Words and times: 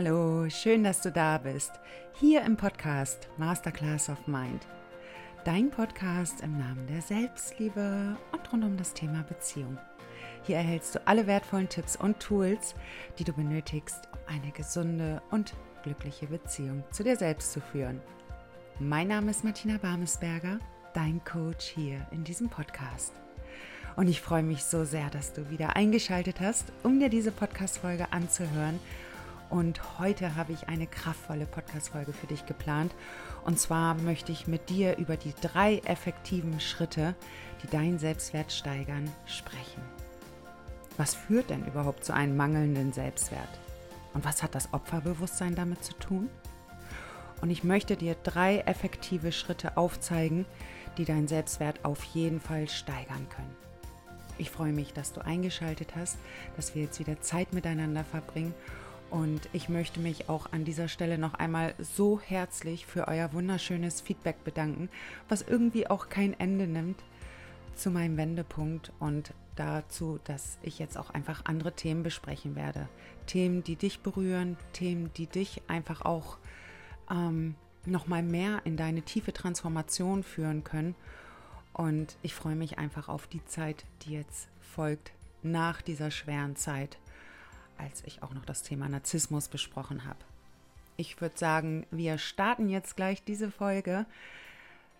Hallo, 0.00 0.48
schön, 0.48 0.84
dass 0.84 1.00
du 1.00 1.10
da 1.10 1.38
bist. 1.38 1.72
Hier 2.20 2.42
im 2.42 2.56
Podcast 2.56 3.26
Masterclass 3.36 4.08
of 4.08 4.28
Mind. 4.28 4.64
Dein 5.44 5.70
Podcast 5.70 6.40
im 6.40 6.56
Namen 6.56 6.86
der 6.86 7.02
Selbstliebe 7.02 8.16
und 8.30 8.52
rund 8.52 8.62
um 8.62 8.76
das 8.76 8.94
Thema 8.94 9.24
Beziehung. 9.24 9.76
Hier 10.44 10.54
erhältst 10.54 10.94
du 10.94 11.04
alle 11.04 11.26
wertvollen 11.26 11.68
Tipps 11.68 11.96
und 11.96 12.20
Tools, 12.20 12.76
die 13.18 13.24
du 13.24 13.32
benötigst, 13.32 14.08
um 14.12 14.36
eine 14.36 14.52
gesunde 14.52 15.20
und 15.32 15.54
glückliche 15.82 16.28
Beziehung 16.28 16.84
zu 16.92 17.02
dir 17.02 17.16
selbst 17.16 17.50
zu 17.50 17.60
führen. 17.60 18.00
Mein 18.78 19.08
Name 19.08 19.32
ist 19.32 19.42
Martina 19.42 19.78
Barmesberger, 19.78 20.60
dein 20.94 21.24
Coach 21.24 21.64
hier 21.74 22.06
in 22.12 22.22
diesem 22.22 22.48
Podcast. 22.48 23.14
Und 23.96 24.06
ich 24.06 24.20
freue 24.20 24.44
mich 24.44 24.62
so 24.62 24.84
sehr, 24.84 25.10
dass 25.10 25.32
du 25.32 25.50
wieder 25.50 25.74
eingeschaltet 25.74 26.38
hast, 26.38 26.66
um 26.84 27.00
dir 27.00 27.08
diese 27.08 27.32
Podcast-Folge 27.32 28.12
anzuhören 28.12 28.78
und 29.50 29.98
heute 29.98 30.36
habe 30.36 30.52
ich 30.52 30.68
eine 30.68 30.86
kraftvolle 30.86 31.46
Podcast-Folge 31.46 32.12
für 32.12 32.26
dich 32.26 32.44
geplant. 32.46 32.94
Und 33.44 33.58
zwar 33.58 33.94
möchte 33.94 34.30
ich 34.32 34.46
mit 34.46 34.68
dir 34.68 34.96
über 34.98 35.16
die 35.16 35.32
drei 35.40 35.78
effektiven 35.84 36.60
Schritte, 36.60 37.14
die 37.62 37.68
deinen 37.68 37.98
Selbstwert 37.98 38.52
steigern, 38.52 39.10
sprechen. 39.26 39.82
Was 40.96 41.14
führt 41.14 41.50
denn 41.50 41.66
überhaupt 41.66 42.04
zu 42.04 42.12
einem 42.12 42.36
mangelnden 42.36 42.92
Selbstwert? 42.92 43.48
Und 44.14 44.24
was 44.24 44.42
hat 44.42 44.54
das 44.54 44.72
Opferbewusstsein 44.72 45.54
damit 45.54 45.82
zu 45.84 45.94
tun? 45.94 46.28
Und 47.40 47.50
ich 47.50 47.64
möchte 47.64 47.96
dir 47.96 48.16
drei 48.22 48.58
effektive 48.60 49.32
Schritte 49.32 49.76
aufzeigen, 49.76 50.44
die 50.98 51.04
deinen 51.04 51.28
Selbstwert 51.28 51.84
auf 51.84 52.02
jeden 52.04 52.40
Fall 52.40 52.68
steigern 52.68 53.28
können. 53.30 53.56
Ich 54.38 54.50
freue 54.50 54.72
mich, 54.72 54.92
dass 54.92 55.12
du 55.12 55.20
eingeschaltet 55.20 55.94
hast, 55.96 56.18
dass 56.56 56.74
wir 56.74 56.82
jetzt 56.82 57.00
wieder 57.00 57.20
Zeit 57.20 57.52
miteinander 57.52 58.04
verbringen 58.04 58.54
und 59.10 59.48
ich 59.52 59.68
möchte 59.68 60.00
mich 60.00 60.28
auch 60.28 60.52
an 60.52 60.64
dieser 60.64 60.88
Stelle 60.88 61.18
noch 61.18 61.34
einmal 61.34 61.74
so 61.78 62.20
herzlich 62.20 62.86
für 62.86 63.08
euer 63.08 63.32
wunderschönes 63.32 64.00
Feedback 64.00 64.44
bedanken, 64.44 64.88
was 65.28 65.42
irgendwie 65.42 65.88
auch 65.88 66.08
kein 66.08 66.38
Ende 66.38 66.66
nimmt 66.66 67.02
zu 67.74 67.90
meinem 67.90 68.16
Wendepunkt 68.16 68.92
und 68.98 69.32
dazu, 69.56 70.18
dass 70.24 70.58
ich 70.62 70.78
jetzt 70.78 70.96
auch 70.98 71.10
einfach 71.10 71.44
andere 71.44 71.72
Themen 71.72 72.02
besprechen 72.02 72.54
werde. 72.54 72.88
Themen, 73.26 73.64
die 73.64 73.76
dich 73.76 74.00
berühren, 74.00 74.56
Themen, 74.72 75.10
die 75.16 75.26
dich 75.26 75.62
einfach 75.68 76.02
auch 76.02 76.38
ähm, 77.10 77.54
nochmal 77.86 78.22
mehr 78.22 78.60
in 78.64 78.76
deine 78.76 79.02
tiefe 79.02 79.32
Transformation 79.32 80.22
führen 80.22 80.64
können. 80.64 80.94
Und 81.72 82.16
ich 82.22 82.34
freue 82.34 82.56
mich 82.56 82.78
einfach 82.78 83.08
auf 83.08 83.26
die 83.26 83.44
Zeit, 83.46 83.84
die 84.02 84.12
jetzt 84.12 84.48
folgt 84.60 85.12
nach 85.42 85.82
dieser 85.82 86.10
schweren 86.10 86.56
Zeit 86.56 86.98
als 87.78 88.02
ich 88.04 88.22
auch 88.22 88.34
noch 88.34 88.44
das 88.44 88.62
Thema 88.62 88.88
Narzissmus 88.88 89.48
besprochen 89.48 90.04
habe. 90.04 90.18
Ich 90.96 91.20
würde 91.20 91.38
sagen, 91.38 91.86
wir 91.90 92.18
starten 92.18 92.68
jetzt 92.68 92.96
gleich 92.96 93.22
diese 93.22 93.50
Folge, 93.50 94.06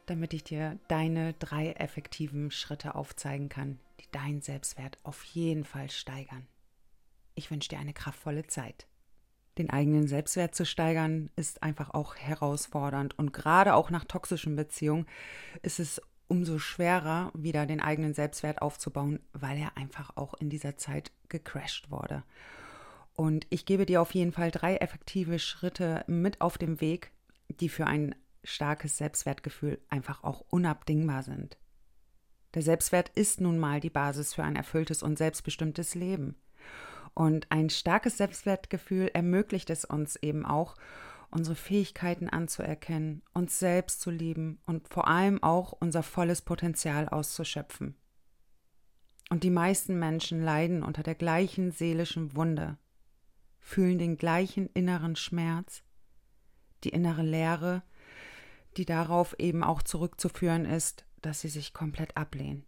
damit 0.07 0.33
ich 0.33 0.45
dir 0.45 0.79
deine 0.89 1.35
drei 1.35 1.73
effektiven 1.73 2.51
Schritte 2.51 2.95
aufzeigen 2.95 3.49
kann, 3.49 3.79
die 4.01 4.11
deinen 4.13 4.41
Selbstwert 4.41 4.99
auf 5.03 5.23
jeden 5.25 5.65
Fall 5.65 5.91
steigern. 5.91 6.47
Ich 7.35 7.51
wünsche 7.51 7.69
dir 7.69 7.79
eine 7.79 7.93
kraftvolle 7.93 8.47
Zeit. 8.47 8.87
Den 9.59 9.71
eigenen 9.71 10.07
Selbstwert 10.07 10.55
zu 10.55 10.65
steigern 10.65 11.31
ist 11.35 11.63
einfach 11.65 11.91
auch 11.91 12.15
herausfordernd 12.15 13.19
und 13.19 13.33
gerade 13.33 13.75
auch 13.75 13.91
nach 13.91 14.05
toxischen 14.05 14.55
Beziehungen 14.55 15.07
ist 15.63 15.81
es 15.81 16.01
umso 16.29 16.59
schwerer, 16.59 17.33
wieder 17.35 17.67
den 17.67 17.81
eigenen 17.81 18.15
Selbstwert 18.15 18.63
aufzubauen, 18.63 19.19
weil 19.33 19.59
er 19.59 19.77
einfach 19.77 20.17
auch 20.17 20.35
in 20.35 20.51
dieser 20.51 20.77
Zeit 20.77 21.11
gecrashed 21.29 21.91
wurde. 21.91 22.23
Und 23.19 23.49
ich 23.51 23.67
gebe 23.67 23.85
dir 23.85 24.01
auf 24.01 24.15
jeden 24.15 24.31
Fall 24.31 24.53
drei 24.53 24.77
effektive 24.77 25.41
Schritte 25.41 26.05
mit 26.07 26.41
auf 26.41 26.57
dem 26.57 26.81
Weg, 26.81 27.11
die 27.49 27.69
für 27.69 27.89
ein 27.89 28.15
starkes 28.45 28.97
Selbstwertgefühl 28.97 29.81
einfach 29.89 30.23
auch 30.23 30.45
unabdingbar 30.51 31.25
sind. 31.25 31.59
Der 32.55 32.63
Selbstwert 32.63 33.09
ist 33.17 33.41
nun 33.41 33.59
mal 33.59 33.81
die 33.81 33.91
Basis 33.91 34.35
für 34.35 34.45
ein 34.45 34.55
erfülltes 34.55 35.03
und 35.03 35.19
selbstbestimmtes 35.19 35.97
Leben. 35.97 36.37
Und 37.13 37.51
ein 37.51 37.71
starkes 37.71 38.19
Selbstwertgefühl 38.19 39.11
ermöglicht 39.13 39.69
es 39.71 39.85
uns 39.85 40.15
eben 40.15 40.47
auch, 40.47 40.77
unsere 41.33 41.57
Fähigkeiten 41.57 42.29
anzuerkennen, 42.29 43.23
uns 43.35 43.59
selbst 43.59 44.01
zu 44.01 44.13
lieben 44.13 44.61
und 44.65 44.87
vor 44.87 45.09
allem 45.09 45.43
auch 45.43 45.73
unser 45.73 46.05
volles 46.05 46.43
Potenzial 46.43 47.09
auszuschöpfen. 47.09 47.97
Und 49.29 49.43
die 49.43 49.51
meisten 49.51 49.99
Menschen 49.99 50.41
leiden 50.41 50.85
unter 50.85 51.03
der 51.03 51.17
gleichen 51.17 51.73
seelischen 51.73 52.37
Wunde, 52.37 52.79
fühlen 53.69 53.99
den 53.99 54.17
gleichen 54.17 54.71
inneren 54.73 55.15
Schmerz, 55.15 55.83
die 56.85 56.89
innere 56.89 57.23
Leere, 57.23 57.83
die 58.79 58.87
darauf 58.87 59.39
eben 59.39 59.63
auch 59.63 59.83
zurückzuführen 59.83 60.65
ist, 60.65 61.05
dass 61.21 61.43
sie 61.43 61.49
sich 61.49 61.75
komplett 61.75 62.17
ablehnen. 62.17 62.65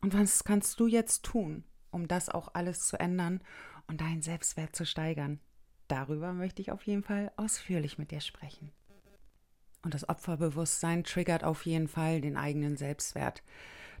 Und 0.00 0.14
was 0.14 0.44
kannst 0.44 0.78
du 0.78 0.86
jetzt 0.86 1.24
tun, 1.24 1.64
um 1.90 2.06
das 2.06 2.28
auch 2.28 2.54
alles 2.54 2.86
zu 2.86 2.98
ändern 2.98 3.40
und 3.88 4.00
deinen 4.00 4.22
Selbstwert 4.22 4.76
zu 4.76 4.86
steigern? 4.86 5.40
Darüber 5.88 6.32
möchte 6.32 6.62
ich 6.62 6.70
auf 6.70 6.84
jeden 6.84 7.02
Fall 7.02 7.32
ausführlich 7.36 7.98
mit 7.98 8.12
dir 8.12 8.20
sprechen. 8.20 8.70
Und 9.82 9.94
das 9.94 10.08
Opferbewusstsein 10.08 11.02
triggert 11.02 11.42
auf 11.42 11.66
jeden 11.66 11.88
Fall 11.88 12.20
den 12.20 12.36
eigenen 12.36 12.76
Selbstwert. 12.76 13.42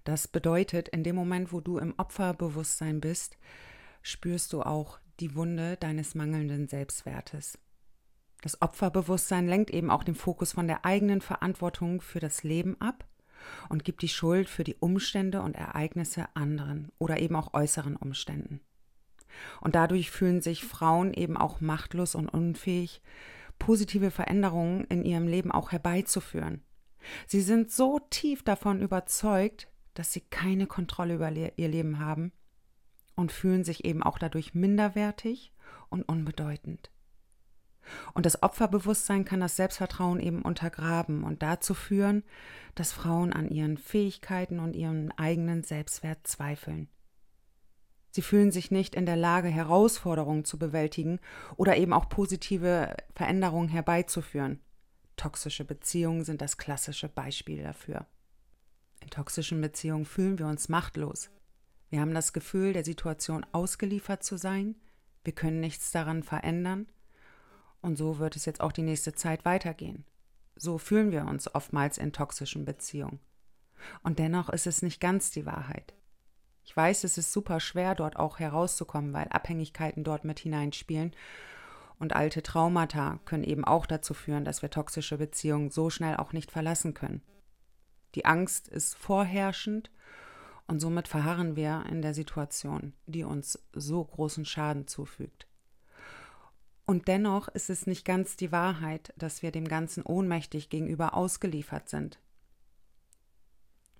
Das 0.04 0.28
bedeutet, 0.28 0.88
in 0.88 1.02
dem 1.02 1.16
Moment, 1.16 1.52
wo 1.52 1.60
du 1.60 1.78
im 1.78 1.94
Opferbewusstsein 1.96 3.00
bist, 3.00 3.36
spürst 4.02 4.52
du 4.52 4.62
auch 4.62 5.00
die 5.20 5.34
Wunde 5.34 5.76
deines 5.76 6.14
mangelnden 6.14 6.68
Selbstwertes. 6.68 7.58
Das 8.42 8.60
Opferbewusstsein 8.60 9.46
lenkt 9.46 9.70
eben 9.70 9.90
auch 9.90 10.02
den 10.02 10.16
Fokus 10.16 10.52
von 10.52 10.66
der 10.66 10.84
eigenen 10.84 11.20
Verantwortung 11.20 12.00
für 12.00 12.18
das 12.18 12.42
Leben 12.42 12.80
ab 12.80 13.06
und 13.68 13.84
gibt 13.84 14.02
die 14.02 14.08
Schuld 14.08 14.48
für 14.48 14.64
die 14.64 14.76
Umstände 14.76 15.42
und 15.42 15.54
Ereignisse 15.54 16.26
anderen 16.34 16.90
oder 16.98 17.20
eben 17.20 17.36
auch 17.36 17.54
äußeren 17.54 17.96
Umständen. 17.96 18.60
Und 19.60 19.76
dadurch 19.76 20.10
fühlen 20.10 20.42
sich 20.42 20.64
Frauen 20.64 21.14
eben 21.14 21.36
auch 21.36 21.60
machtlos 21.60 22.14
und 22.14 22.28
unfähig, 22.28 23.00
positive 23.58 24.10
Veränderungen 24.10 24.84
in 24.84 25.04
ihrem 25.04 25.28
Leben 25.28 25.52
auch 25.52 25.70
herbeizuführen. 25.70 26.62
Sie 27.26 27.40
sind 27.40 27.70
so 27.70 28.00
tief 28.10 28.42
davon 28.42 28.82
überzeugt, 28.82 29.68
dass 29.94 30.12
sie 30.12 30.20
keine 30.20 30.66
Kontrolle 30.66 31.14
über 31.14 31.30
ihr 31.30 31.68
Leben 31.68 32.00
haben 32.00 32.32
und 33.14 33.32
fühlen 33.32 33.64
sich 33.64 33.84
eben 33.84 34.02
auch 34.02 34.18
dadurch 34.18 34.54
minderwertig 34.54 35.52
und 35.90 36.02
unbedeutend. 36.02 36.90
Und 38.14 38.26
das 38.26 38.42
Opferbewusstsein 38.42 39.24
kann 39.24 39.40
das 39.40 39.56
Selbstvertrauen 39.56 40.20
eben 40.20 40.42
untergraben 40.42 41.24
und 41.24 41.42
dazu 41.42 41.74
führen, 41.74 42.22
dass 42.74 42.92
Frauen 42.92 43.32
an 43.32 43.48
ihren 43.48 43.76
Fähigkeiten 43.76 44.60
und 44.60 44.76
ihrem 44.76 45.10
eigenen 45.16 45.62
Selbstwert 45.62 46.26
zweifeln. 46.26 46.88
Sie 48.10 48.22
fühlen 48.22 48.52
sich 48.52 48.70
nicht 48.70 48.94
in 48.94 49.06
der 49.06 49.16
Lage, 49.16 49.48
Herausforderungen 49.48 50.44
zu 50.44 50.58
bewältigen 50.58 51.18
oder 51.56 51.76
eben 51.76 51.92
auch 51.94 52.08
positive 52.08 52.94
Veränderungen 53.14 53.68
herbeizuführen. 53.68 54.60
Toxische 55.16 55.64
Beziehungen 55.64 56.24
sind 56.24 56.42
das 56.42 56.58
klassische 56.58 57.08
Beispiel 57.08 57.62
dafür. 57.62 58.06
In 59.00 59.08
toxischen 59.08 59.60
Beziehungen 59.60 60.04
fühlen 60.04 60.38
wir 60.38 60.46
uns 60.46 60.68
machtlos. 60.68 61.30
Wir 61.92 62.00
haben 62.00 62.14
das 62.14 62.32
Gefühl, 62.32 62.72
der 62.72 62.86
Situation 62.86 63.44
ausgeliefert 63.52 64.24
zu 64.24 64.38
sein. 64.38 64.76
Wir 65.24 65.34
können 65.34 65.60
nichts 65.60 65.92
daran 65.92 66.22
verändern. 66.22 66.86
Und 67.82 67.98
so 67.98 68.18
wird 68.18 68.34
es 68.34 68.46
jetzt 68.46 68.62
auch 68.62 68.72
die 68.72 68.80
nächste 68.80 69.12
Zeit 69.12 69.44
weitergehen. 69.44 70.06
So 70.56 70.78
fühlen 70.78 71.12
wir 71.12 71.26
uns 71.26 71.54
oftmals 71.54 71.98
in 71.98 72.14
toxischen 72.14 72.64
Beziehungen. 72.64 73.20
Und 74.02 74.18
dennoch 74.18 74.48
ist 74.48 74.66
es 74.66 74.80
nicht 74.80 75.02
ganz 75.02 75.32
die 75.32 75.44
Wahrheit. 75.44 75.92
Ich 76.64 76.74
weiß, 76.74 77.04
es 77.04 77.18
ist 77.18 77.30
super 77.30 77.60
schwer, 77.60 77.94
dort 77.94 78.16
auch 78.16 78.38
herauszukommen, 78.38 79.12
weil 79.12 79.28
Abhängigkeiten 79.28 80.02
dort 80.02 80.24
mit 80.24 80.38
hineinspielen. 80.38 81.14
Und 81.98 82.16
alte 82.16 82.42
Traumata 82.42 83.20
können 83.26 83.44
eben 83.44 83.66
auch 83.66 83.84
dazu 83.84 84.14
führen, 84.14 84.46
dass 84.46 84.62
wir 84.62 84.70
toxische 84.70 85.18
Beziehungen 85.18 85.68
so 85.68 85.90
schnell 85.90 86.16
auch 86.16 86.32
nicht 86.32 86.52
verlassen 86.52 86.94
können. 86.94 87.20
Die 88.14 88.24
Angst 88.24 88.68
ist 88.68 88.94
vorherrschend 88.94 89.90
und 90.66 90.80
somit 90.80 91.08
verharren 91.08 91.56
wir 91.56 91.84
in 91.88 92.02
der 92.02 92.14
Situation, 92.14 92.92
die 93.06 93.24
uns 93.24 93.58
so 93.72 94.04
großen 94.04 94.44
Schaden 94.44 94.86
zufügt. 94.86 95.46
Und 96.84 97.08
dennoch 97.08 97.48
ist 97.48 97.70
es 97.70 97.86
nicht 97.86 98.04
ganz 98.04 98.36
die 98.36 98.52
Wahrheit, 98.52 99.12
dass 99.16 99.42
wir 99.42 99.52
dem 99.52 99.68
Ganzen 99.68 100.02
ohnmächtig 100.02 100.68
gegenüber 100.68 101.14
ausgeliefert 101.14 101.88
sind. 101.88 102.18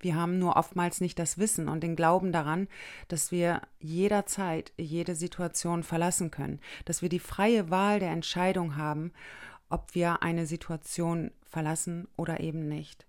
Wir 0.00 0.17
haben 0.17 0.41
nur 0.41 0.56
oftmals 0.56 1.00
nicht 1.00 1.19
das 1.20 1.38
Wissen 1.38 1.69
und 1.69 1.81
den 1.81 1.94
Glauben 1.94 2.32
daran, 2.32 2.67
dass 3.06 3.31
wir 3.31 3.62
jederzeit 3.79 4.73
jede 4.76 5.14
Situation 5.14 5.85
verlassen 5.85 6.32
können, 6.32 6.61
dass 6.85 7.03
wir 7.03 7.09
die 7.09 7.20
freie 7.20 7.70
Wahl 7.70 8.00
der 8.00 8.11
Entscheidung 8.11 8.76
haben, 8.76 9.12
ob 9.69 9.94
wir 9.94 10.23
eine 10.23 10.47
Situation 10.47 11.31
verlassen 11.44 12.09
oder 12.17 12.41
eben 12.41 12.69
nicht. 12.69 13.06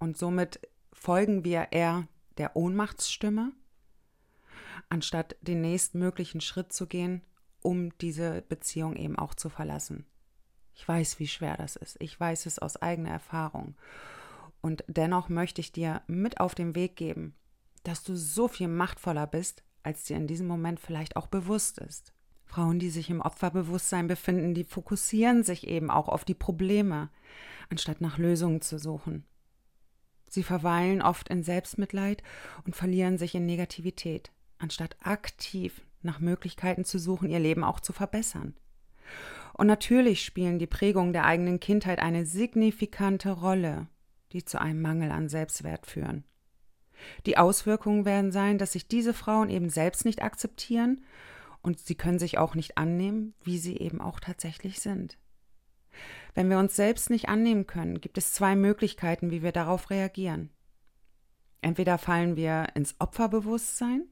Und 0.00 0.18
somit 0.18 0.60
folgen 0.94 1.44
wir 1.44 1.68
eher 1.72 2.08
der 2.38 2.56
Ohnmachtsstimme, 2.56 3.52
anstatt 4.88 5.36
den 5.42 5.60
nächstmöglichen 5.60 6.40
Schritt 6.40 6.72
zu 6.72 6.86
gehen 6.86 7.20
um 7.64 7.96
diese 7.98 8.42
Beziehung 8.42 8.94
eben 8.94 9.18
auch 9.18 9.34
zu 9.34 9.48
verlassen. 9.48 10.04
Ich 10.74 10.86
weiß, 10.86 11.18
wie 11.18 11.26
schwer 11.26 11.56
das 11.56 11.76
ist. 11.76 11.96
Ich 12.00 12.18
weiß 12.18 12.46
es 12.46 12.58
aus 12.58 12.76
eigener 12.76 13.10
Erfahrung. 13.10 13.74
Und 14.60 14.84
dennoch 14.86 15.28
möchte 15.28 15.60
ich 15.60 15.72
dir 15.72 16.02
mit 16.06 16.40
auf 16.40 16.54
den 16.54 16.74
Weg 16.74 16.96
geben, 16.96 17.34
dass 17.82 18.02
du 18.02 18.16
so 18.16 18.48
viel 18.48 18.68
machtvoller 18.68 19.26
bist, 19.26 19.62
als 19.82 20.04
dir 20.04 20.16
in 20.16 20.26
diesem 20.26 20.46
Moment 20.46 20.78
vielleicht 20.78 21.16
auch 21.16 21.26
bewusst 21.26 21.78
ist. 21.78 22.12
Frauen, 22.44 22.78
die 22.78 22.90
sich 22.90 23.08
im 23.08 23.20
Opferbewusstsein 23.20 24.08
befinden, 24.08 24.54
die 24.54 24.64
fokussieren 24.64 25.42
sich 25.42 25.66
eben 25.66 25.90
auch 25.90 26.08
auf 26.08 26.24
die 26.24 26.34
Probleme, 26.34 27.08
anstatt 27.70 28.00
nach 28.00 28.18
Lösungen 28.18 28.60
zu 28.60 28.78
suchen. 28.78 29.24
Sie 30.34 30.42
verweilen 30.42 31.00
oft 31.00 31.28
in 31.28 31.44
Selbstmitleid 31.44 32.24
und 32.66 32.74
verlieren 32.74 33.18
sich 33.18 33.36
in 33.36 33.46
Negativität, 33.46 34.32
anstatt 34.58 34.96
aktiv 35.00 35.80
nach 36.02 36.18
Möglichkeiten 36.18 36.84
zu 36.84 36.98
suchen, 36.98 37.30
ihr 37.30 37.38
Leben 37.38 37.62
auch 37.62 37.78
zu 37.78 37.92
verbessern. 37.92 38.56
Und 39.52 39.68
natürlich 39.68 40.24
spielen 40.24 40.58
die 40.58 40.66
Prägungen 40.66 41.12
der 41.12 41.24
eigenen 41.24 41.60
Kindheit 41.60 42.00
eine 42.00 42.26
signifikante 42.26 43.30
Rolle, 43.30 43.86
die 44.32 44.44
zu 44.44 44.60
einem 44.60 44.82
Mangel 44.82 45.12
an 45.12 45.28
Selbstwert 45.28 45.86
führen. 45.86 46.24
Die 47.26 47.38
Auswirkungen 47.38 48.04
werden 48.04 48.32
sein, 48.32 48.58
dass 48.58 48.72
sich 48.72 48.88
diese 48.88 49.14
Frauen 49.14 49.50
eben 49.50 49.70
selbst 49.70 50.04
nicht 50.04 50.20
akzeptieren 50.20 51.04
und 51.62 51.78
sie 51.78 51.94
können 51.94 52.18
sich 52.18 52.38
auch 52.38 52.56
nicht 52.56 52.76
annehmen, 52.76 53.34
wie 53.44 53.58
sie 53.58 53.76
eben 53.76 54.00
auch 54.00 54.18
tatsächlich 54.18 54.80
sind. 54.80 55.16
Wenn 56.34 56.50
wir 56.50 56.58
uns 56.58 56.76
selbst 56.76 57.10
nicht 57.10 57.28
annehmen 57.28 57.66
können, 57.66 58.00
gibt 58.00 58.18
es 58.18 58.32
zwei 58.32 58.56
Möglichkeiten, 58.56 59.30
wie 59.30 59.42
wir 59.42 59.52
darauf 59.52 59.90
reagieren. 59.90 60.50
Entweder 61.60 61.98
fallen 61.98 62.36
wir 62.36 62.66
ins 62.74 62.96
Opferbewusstsein, 62.98 64.08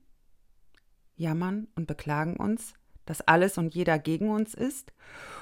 jammern 1.16 1.68
und 1.74 1.86
beklagen 1.86 2.36
uns, 2.36 2.74
dass 3.04 3.20
alles 3.22 3.58
und 3.58 3.74
jeder 3.74 3.98
gegen 3.98 4.30
uns 4.30 4.54
ist 4.54 4.92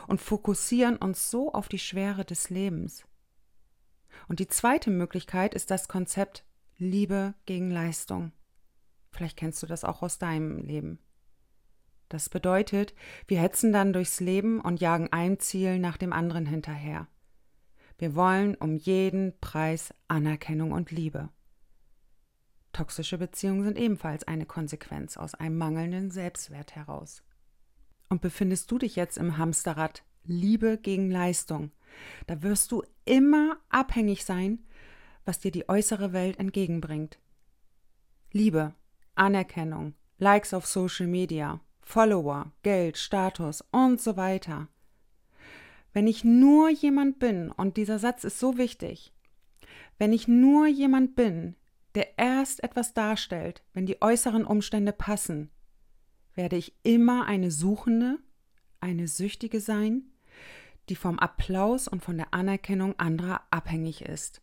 und 0.08 0.20
fokussieren 0.20 0.96
uns 0.96 1.30
so 1.30 1.52
auf 1.52 1.68
die 1.68 1.78
Schwere 1.78 2.24
des 2.24 2.50
Lebens. 2.50 3.04
Und 4.28 4.40
die 4.40 4.48
zweite 4.48 4.90
Möglichkeit 4.90 5.54
ist 5.54 5.70
das 5.70 5.88
Konzept 5.88 6.44
Liebe 6.78 7.34
gegen 7.46 7.70
Leistung. 7.70 8.32
Vielleicht 9.10 9.36
kennst 9.36 9.62
du 9.62 9.66
das 9.66 9.84
auch 9.84 10.02
aus 10.02 10.18
deinem 10.18 10.58
Leben. 10.58 10.98
Das 12.10 12.28
bedeutet, 12.28 12.92
wir 13.28 13.40
hetzen 13.40 13.72
dann 13.72 13.92
durchs 13.92 14.18
Leben 14.18 14.60
und 14.60 14.80
jagen 14.80 15.08
ein 15.12 15.38
Ziel 15.38 15.78
nach 15.78 15.96
dem 15.96 16.12
anderen 16.12 16.44
hinterher. 16.44 17.06
Wir 17.98 18.16
wollen 18.16 18.56
um 18.56 18.74
jeden 18.74 19.38
Preis 19.40 19.94
Anerkennung 20.08 20.72
und 20.72 20.90
Liebe. 20.90 21.28
Toxische 22.72 23.16
Beziehungen 23.16 23.62
sind 23.62 23.78
ebenfalls 23.78 24.24
eine 24.26 24.44
Konsequenz 24.44 25.16
aus 25.16 25.36
einem 25.36 25.56
mangelnden 25.56 26.10
Selbstwert 26.10 26.74
heraus. 26.74 27.22
Und 28.08 28.20
befindest 28.20 28.72
du 28.72 28.78
dich 28.78 28.96
jetzt 28.96 29.16
im 29.16 29.38
Hamsterrad 29.38 30.02
Liebe 30.24 30.78
gegen 30.78 31.12
Leistung, 31.12 31.70
da 32.26 32.42
wirst 32.42 32.72
du 32.72 32.82
immer 33.04 33.58
abhängig 33.68 34.24
sein, 34.24 34.64
was 35.24 35.38
dir 35.38 35.52
die 35.52 35.68
äußere 35.68 36.12
Welt 36.12 36.40
entgegenbringt. 36.40 37.20
Liebe, 38.32 38.74
Anerkennung, 39.14 39.94
Likes 40.18 40.54
auf 40.54 40.66
Social 40.66 41.06
Media, 41.06 41.60
Follower, 41.82 42.52
Geld, 42.62 42.98
Status 42.98 43.64
und 43.72 44.00
so 44.00 44.16
weiter. 44.16 44.68
Wenn 45.92 46.06
ich 46.06 46.24
nur 46.24 46.70
jemand 46.70 47.18
bin, 47.18 47.50
und 47.50 47.76
dieser 47.76 47.98
Satz 47.98 48.24
ist 48.24 48.38
so 48.38 48.58
wichtig, 48.58 49.12
wenn 49.98 50.12
ich 50.12 50.28
nur 50.28 50.66
jemand 50.66 51.16
bin, 51.16 51.56
der 51.94 52.18
erst 52.18 52.62
etwas 52.62 52.94
darstellt, 52.94 53.64
wenn 53.72 53.86
die 53.86 54.00
äußeren 54.00 54.44
Umstände 54.44 54.92
passen, 54.92 55.50
werde 56.34 56.56
ich 56.56 56.74
immer 56.84 57.26
eine 57.26 57.50
Suchende, 57.50 58.18
eine 58.80 59.08
Süchtige 59.08 59.60
sein, 59.60 60.04
die 60.88 60.96
vom 60.96 61.18
Applaus 61.18 61.88
und 61.88 62.02
von 62.02 62.16
der 62.16 62.32
Anerkennung 62.32 62.98
anderer 62.98 63.42
abhängig 63.50 64.02
ist. 64.02 64.42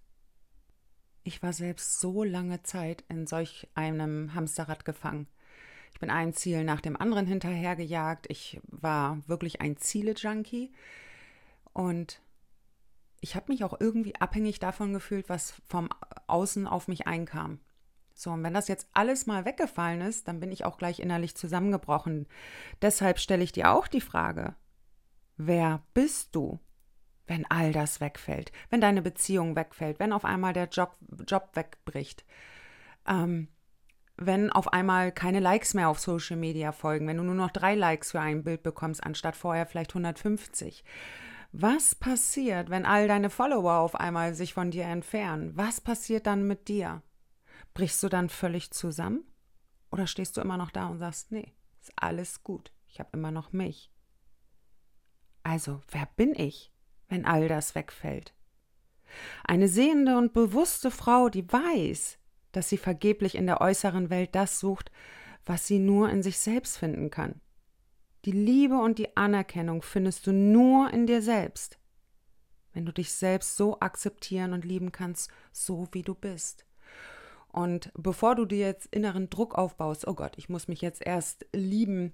Ich 1.23 1.43
war 1.43 1.53
selbst 1.53 1.99
so 1.99 2.23
lange 2.23 2.63
Zeit 2.63 3.03
in 3.09 3.27
solch 3.27 3.67
einem 3.73 4.33
Hamsterrad 4.33 4.85
gefangen. 4.85 5.27
Ich 5.97 5.99
bin 5.99 6.11
ein 6.11 6.31
Ziel 6.31 6.63
nach 6.63 6.79
dem 6.79 6.95
anderen 6.95 7.25
hinterhergejagt. 7.25 8.27
Ich 8.29 8.61
war 8.67 9.17
wirklich 9.25 9.61
ein 9.61 9.77
Ziele-Junkie. 9.77 10.71
Und 11.73 12.21
ich 13.19 13.35
habe 13.35 13.51
mich 13.51 13.63
auch 13.63 13.79
irgendwie 13.79 14.13
abhängig 14.13 14.59
davon 14.59 14.93
gefühlt, 14.93 15.27
was 15.27 15.59
vom 15.67 15.89
Außen 16.27 16.67
auf 16.67 16.87
mich 16.87 17.07
einkam. 17.07 17.59
So, 18.13 18.29
und 18.29 18.43
wenn 18.43 18.53
das 18.53 18.67
jetzt 18.67 18.87
alles 18.93 19.25
mal 19.25 19.43
weggefallen 19.45 20.01
ist, 20.01 20.27
dann 20.27 20.39
bin 20.39 20.51
ich 20.51 20.65
auch 20.65 20.77
gleich 20.77 20.99
innerlich 20.99 21.35
zusammengebrochen. 21.35 22.27
Deshalb 22.83 23.17
stelle 23.17 23.43
ich 23.43 23.51
dir 23.51 23.71
auch 23.71 23.87
die 23.87 23.99
Frage, 23.99 24.53
wer 25.35 25.81
bist 25.95 26.35
du, 26.35 26.59
wenn 27.25 27.49
all 27.49 27.71
das 27.71 28.01
wegfällt, 28.01 28.51
wenn 28.69 28.81
deine 28.81 29.01
Beziehung 29.01 29.55
wegfällt, 29.55 29.97
wenn 29.97 30.13
auf 30.13 30.25
einmal 30.25 30.53
der 30.53 30.67
Job, 30.67 30.95
Job 31.25 31.49
wegbricht? 31.55 32.23
Ähm, 33.07 33.47
wenn 34.17 34.51
auf 34.51 34.73
einmal 34.73 35.11
keine 35.11 35.39
Likes 35.39 35.73
mehr 35.73 35.89
auf 35.89 35.99
Social 35.99 36.37
Media 36.37 36.71
folgen, 36.71 37.07
wenn 37.07 37.17
du 37.17 37.23
nur 37.23 37.35
noch 37.35 37.51
drei 37.51 37.75
Likes 37.75 38.11
für 38.11 38.19
ein 38.19 38.43
Bild 38.43 38.63
bekommst, 38.63 39.03
anstatt 39.03 39.35
vorher 39.35 39.65
vielleicht 39.65 39.91
150. 39.91 40.83
Was 41.51 41.95
passiert, 41.95 42.69
wenn 42.69 42.85
all 42.85 43.07
deine 43.07 43.29
Follower 43.29 43.75
auf 43.75 43.95
einmal 43.95 44.33
sich 44.33 44.53
von 44.53 44.71
dir 44.71 44.85
entfernen? 44.85 45.55
Was 45.55 45.79
passiert 45.79 46.27
dann 46.27 46.45
mit 46.47 46.67
dir? 46.67 47.01
Brichst 47.73 48.01
du 48.03 48.09
dann 48.09 48.29
völlig 48.29 48.71
zusammen? 48.71 49.23
Oder 49.91 50.07
stehst 50.07 50.35
du 50.35 50.41
immer 50.41 50.57
noch 50.57 50.71
da 50.71 50.87
und 50.87 50.97
sagst, 50.97 51.31
nee, 51.31 51.53
ist 51.81 51.93
alles 51.95 52.43
gut, 52.43 52.73
ich 52.87 52.99
habe 52.99 53.09
immer 53.13 53.31
noch 53.31 53.53
mich? 53.53 53.91
Also, 55.43 55.81
wer 55.91 56.07
bin 56.17 56.35
ich, 56.35 56.73
wenn 57.07 57.25
all 57.25 57.47
das 57.47 57.75
wegfällt? 57.75 58.33
Eine 59.45 59.69
sehende 59.69 60.17
und 60.17 60.33
bewusste 60.33 60.91
Frau, 60.91 61.29
die 61.29 61.49
weiß, 61.49 62.17
dass 62.57 62.69
sie 62.69 62.77
vergeblich 62.77 63.35
in 63.35 63.45
der 63.45 63.61
äußeren 63.61 64.09
Welt 64.09 64.33
das 64.33 64.59
sucht, 64.59 64.91
was 65.45 65.67
sie 65.67 65.77
nur 65.77 66.09
in 66.09 66.23
sich 66.23 66.39
selbst 66.39 66.79
finden 66.79 67.11
kann. 67.11 67.39
Die 68.25 68.31
Liebe 68.31 68.79
und 68.79 68.97
die 68.97 69.15
Anerkennung 69.15 69.83
findest 69.83 70.25
du 70.25 70.31
nur 70.31 70.91
in 70.91 71.05
dir 71.05 71.21
selbst, 71.21 71.77
wenn 72.73 72.83
du 72.83 72.91
dich 72.91 73.13
selbst 73.13 73.57
so 73.57 73.79
akzeptieren 73.79 74.53
und 74.53 74.65
lieben 74.65 74.91
kannst, 74.91 75.29
so 75.51 75.87
wie 75.91 76.01
du 76.01 76.15
bist. 76.15 76.65
Und 77.49 77.91
bevor 77.93 78.33
du 78.33 78.45
dir 78.45 78.65
jetzt 78.65 78.87
inneren 78.87 79.29
Druck 79.29 79.53
aufbaust, 79.53 80.07
oh 80.07 80.15
Gott, 80.15 80.33
ich 80.37 80.49
muss 80.49 80.67
mich 80.67 80.81
jetzt 80.81 81.05
erst 81.05 81.45
lieben, 81.53 82.11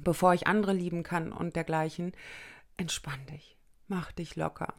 bevor 0.00 0.34
ich 0.34 0.48
andere 0.48 0.72
lieben 0.72 1.04
kann 1.04 1.30
und 1.30 1.54
dergleichen, 1.54 2.10
entspann 2.76 3.24
dich, 3.26 3.56
mach 3.86 4.10
dich 4.10 4.34
locker. 4.34 4.74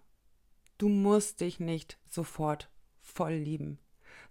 Du 0.77 0.89
musst 0.89 1.39
dich 1.39 1.61
nicht 1.61 1.97
sofort 2.09 2.69
voll 2.99 3.35
lieben 3.35 3.79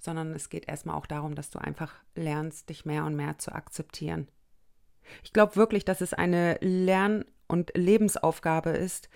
sondern 0.05 0.33
es 0.35 0.51
geht 0.51 0.69
erstmal 0.69 0.97
auch 0.97 1.07
darum, 1.07 1.35
dass 1.35 1.51
du 1.51 1.59
einfach 1.59 1.95
lernst, 2.15 2.69
dich 2.69 2.85
mehr 2.85 3.05
und 3.05 3.17
mehr 3.17 3.39
zu 3.39 3.53
akzeptieren. 3.53 4.29
Ich 5.23 5.33
glaube 5.33 5.57
wirklich, 5.57 5.85
dass 5.85 6.01
es 6.01 6.15
eine 6.15 6.59
Lern- 6.61 7.25
und 7.47 7.73
Lebensaufgabe 7.77 8.71
ist, 8.71 9.09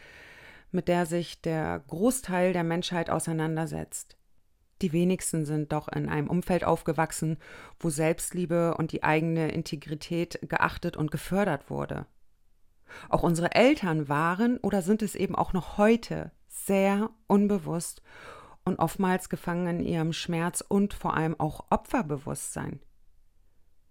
mit 0.71 0.89
der 0.89 1.07
sich 1.07 1.41
der 1.41 1.83
Großteil 1.89 2.53
der 2.53 2.65
Menschheit 2.65 3.11
auseinandersetzt. 3.11 4.17
Die 4.83 4.93
wenigsten 4.93 5.45
sind 5.45 5.73
doch 5.73 5.89
in 5.89 6.09
einem 6.09 6.29
Umfeld 6.29 6.65
aufgewachsen, 6.65 7.39
wo 7.81 7.91
Selbstliebe 7.91 8.75
und 8.75 8.93
die 8.93 9.03
eigene 9.03 9.51
Integrität 9.51 10.39
geachtet 10.43 10.97
und 10.97 11.11
gefördert 11.11 11.69
wurde. 11.69 12.07
Auch 13.09 13.23
unsere 13.23 13.55
Eltern 13.55 14.09
waren 14.09 14.59
oder 14.59 14.83
sind 14.83 15.03
es 15.03 15.15
eben 15.15 15.35
auch 15.35 15.53
noch 15.53 15.79
heute 15.79 16.31
sehr 16.49 17.11
unbewusst 17.27 18.03
und 18.69 18.79
oftmals 18.79 19.29
gefangen 19.29 19.81
in 19.81 19.87
ihrem 19.87 20.13
Schmerz 20.13 20.61
und 20.61 20.95
vor 20.95 21.15
allem 21.15 21.39
auch 21.41 21.67
Opferbewusstsein. 21.71 22.81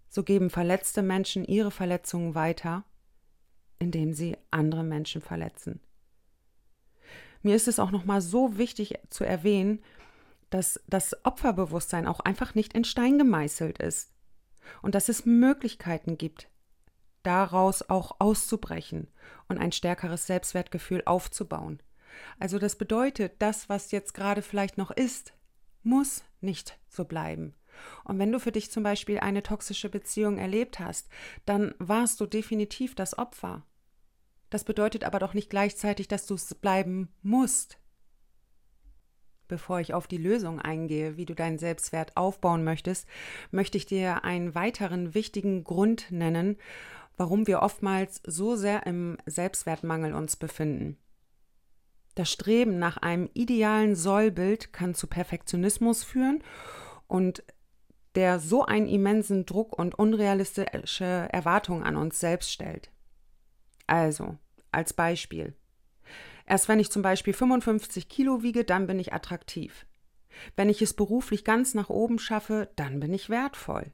So 0.08 0.22
geben 0.22 0.48
verletzte 0.48 1.02
Menschen 1.02 1.44
ihre 1.44 1.70
Verletzungen 1.70 2.34
weiter, 2.34 2.84
indem 3.78 4.14
sie 4.14 4.36
andere 4.50 4.84
Menschen 4.84 5.20
verletzen. 5.20 5.80
Mir 7.42 7.54
ist 7.54 7.68
es 7.68 7.78
auch 7.78 7.90
noch 7.90 8.04
mal 8.04 8.20
so 8.20 8.56
wichtig 8.56 8.94
zu 9.10 9.24
erwähnen, 9.24 9.82
dass 10.50 10.80
das 10.86 11.24
Opferbewusstsein 11.24 12.06
auch 12.06 12.20
einfach 12.20 12.54
nicht 12.54 12.72
in 12.72 12.84
Stein 12.84 13.18
gemeißelt 13.18 13.78
ist 13.78 14.12
und 14.80 14.94
dass 14.94 15.08
es 15.08 15.26
Möglichkeiten 15.26 16.18
gibt, 16.18 16.48
daraus 17.22 17.88
auch 17.88 18.16
auszubrechen 18.18 19.08
und 19.48 19.58
ein 19.58 19.72
stärkeres 19.72 20.26
Selbstwertgefühl 20.26 21.02
aufzubauen. 21.04 21.80
Also 22.38 22.58
das 22.58 22.76
bedeutet, 22.76 23.34
das, 23.38 23.68
was 23.68 23.90
jetzt 23.90 24.14
gerade 24.14 24.42
vielleicht 24.42 24.78
noch 24.78 24.90
ist, 24.90 25.32
muss 25.82 26.24
nicht 26.40 26.78
so 26.88 27.04
bleiben. 27.04 27.54
Und 28.04 28.18
wenn 28.18 28.32
du 28.32 28.40
für 28.40 28.52
dich 28.52 28.70
zum 28.70 28.82
Beispiel 28.82 29.20
eine 29.20 29.42
toxische 29.42 29.88
Beziehung 29.88 30.38
erlebt 30.38 30.80
hast, 30.80 31.08
dann 31.46 31.74
warst 31.78 32.20
du 32.20 32.26
definitiv 32.26 32.94
das 32.94 33.16
Opfer. 33.18 33.64
Das 34.50 34.64
bedeutet 34.64 35.04
aber 35.04 35.18
doch 35.18 35.34
nicht 35.34 35.50
gleichzeitig, 35.50 36.08
dass 36.08 36.26
du 36.26 36.34
es 36.34 36.54
bleiben 36.54 37.08
musst. 37.22 37.78
Bevor 39.46 39.80
ich 39.80 39.94
auf 39.94 40.06
die 40.06 40.18
Lösung 40.18 40.60
eingehe, 40.60 41.16
wie 41.16 41.24
du 41.24 41.34
deinen 41.34 41.58
Selbstwert 41.58 42.16
aufbauen 42.16 42.64
möchtest, 42.64 43.06
möchte 43.50 43.78
ich 43.78 43.86
dir 43.86 44.24
einen 44.24 44.54
weiteren 44.54 45.14
wichtigen 45.14 45.64
Grund 45.64 46.10
nennen, 46.10 46.58
warum 47.16 47.46
wir 47.46 47.62
oftmals 47.62 48.20
so 48.26 48.56
sehr 48.56 48.86
im 48.86 49.16
Selbstwertmangel 49.26 50.12
uns 50.12 50.36
befinden. 50.36 50.98
Das 52.18 52.32
Streben 52.32 52.80
nach 52.80 52.96
einem 52.96 53.30
idealen 53.32 53.94
Sollbild 53.94 54.72
kann 54.72 54.92
zu 54.92 55.06
Perfektionismus 55.06 56.02
führen 56.02 56.42
und 57.06 57.44
der 58.16 58.40
so 58.40 58.64
einen 58.64 58.88
immensen 58.88 59.46
Druck 59.46 59.78
und 59.78 59.94
unrealistische 59.96 61.04
Erwartungen 61.04 61.84
an 61.84 61.94
uns 61.94 62.18
selbst 62.18 62.50
stellt. 62.50 62.90
Also, 63.86 64.36
als 64.72 64.94
Beispiel. 64.94 65.54
Erst 66.44 66.66
wenn 66.66 66.80
ich 66.80 66.90
zum 66.90 67.02
Beispiel 67.02 67.34
55 67.34 68.08
Kilo 68.08 68.42
wiege, 68.42 68.64
dann 68.64 68.88
bin 68.88 68.98
ich 68.98 69.12
attraktiv. 69.12 69.86
Wenn 70.56 70.68
ich 70.68 70.82
es 70.82 70.94
beruflich 70.94 71.44
ganz 71.44 71.74
nach 71.74 71.88
oben 71.88 72.18
schaffe, 72.18 72.68
dann 72.74 72.98
bin 72.98 73.14
ich 73.14 73.30
wertvoll. 73.30 73.92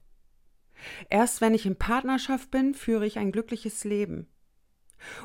Erst 1.10 1.42
wenn 1.42 1.52
ich 1.52 1.66
in 1.66 1.76
Partnerschaft 1.76 2.50
bin, 2.50 2.72
führe 2.72 3.04
ich 3.04 3.18
ein 3.18 3.32
glückliches 3.32 3.84
Leben. 3.84 4.28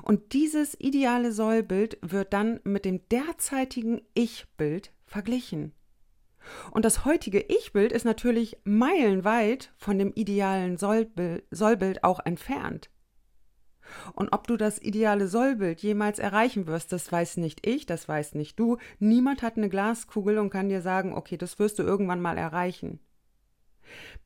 Und 0.03 0.33
dieses 0.33 0.79
ideale 0.79 1.31
Sollbild 1.31 1.97
wird 2.01 2.33
dann 2.33 2.59
mit 2.63 2.85
dem 2.85 3.07
derzeitigen 3.09 4.01
Ich-Bild 4.13 4.91
verglichen. 5.05 5.73
Und 6.71 6.85
das 6.85 7.05
heutige 7.05 7.41
Ich-Bild 7.41 7.91
ist 7.91 8.05
natürlich 8.05 8.57
meilenweit 8.63 9.73
von 9.77 9.97
dem 9.97 10.13
idealen 10.13 10.77
Sollbild, 10.77 12.03
auch 12.03 12.19
entfernt. 12.25 12.89
Und 14.13 14.29
ob 14.33 14.47
du 14.47 14.55
das 14.55 14.79
ideale 14.79 15.27
Sollbild 15.27 15.81
jemals 15.81 16.19
erreichen 16.19 16.67
wirst, 16.67 16.91
das 16.93 17.11
weiß 17.11 17.37
nicht 17.37 17.65
ich, 17.65 17.85
das 17.85 18.07
weiß 18.07 18.35
nicht 18.35 18.59
du. 18.59 18.77
Niemand 18.99 19.41
hat 19.41 19.57
eine 19.57 19.69
Glaskugel 19.69 20.37
und 20.37 20.51
kann 20.51 20.69
dir 20.69 20.81
sagen, 20.81 21.15
okay, 21.15 21.37
das 21.37 21.57
wirst 21.57 21.79
du 21.79 21.83
irgendwann 21.83 22.21
mal 22.21 22.37
erreichen. 22.37 22.99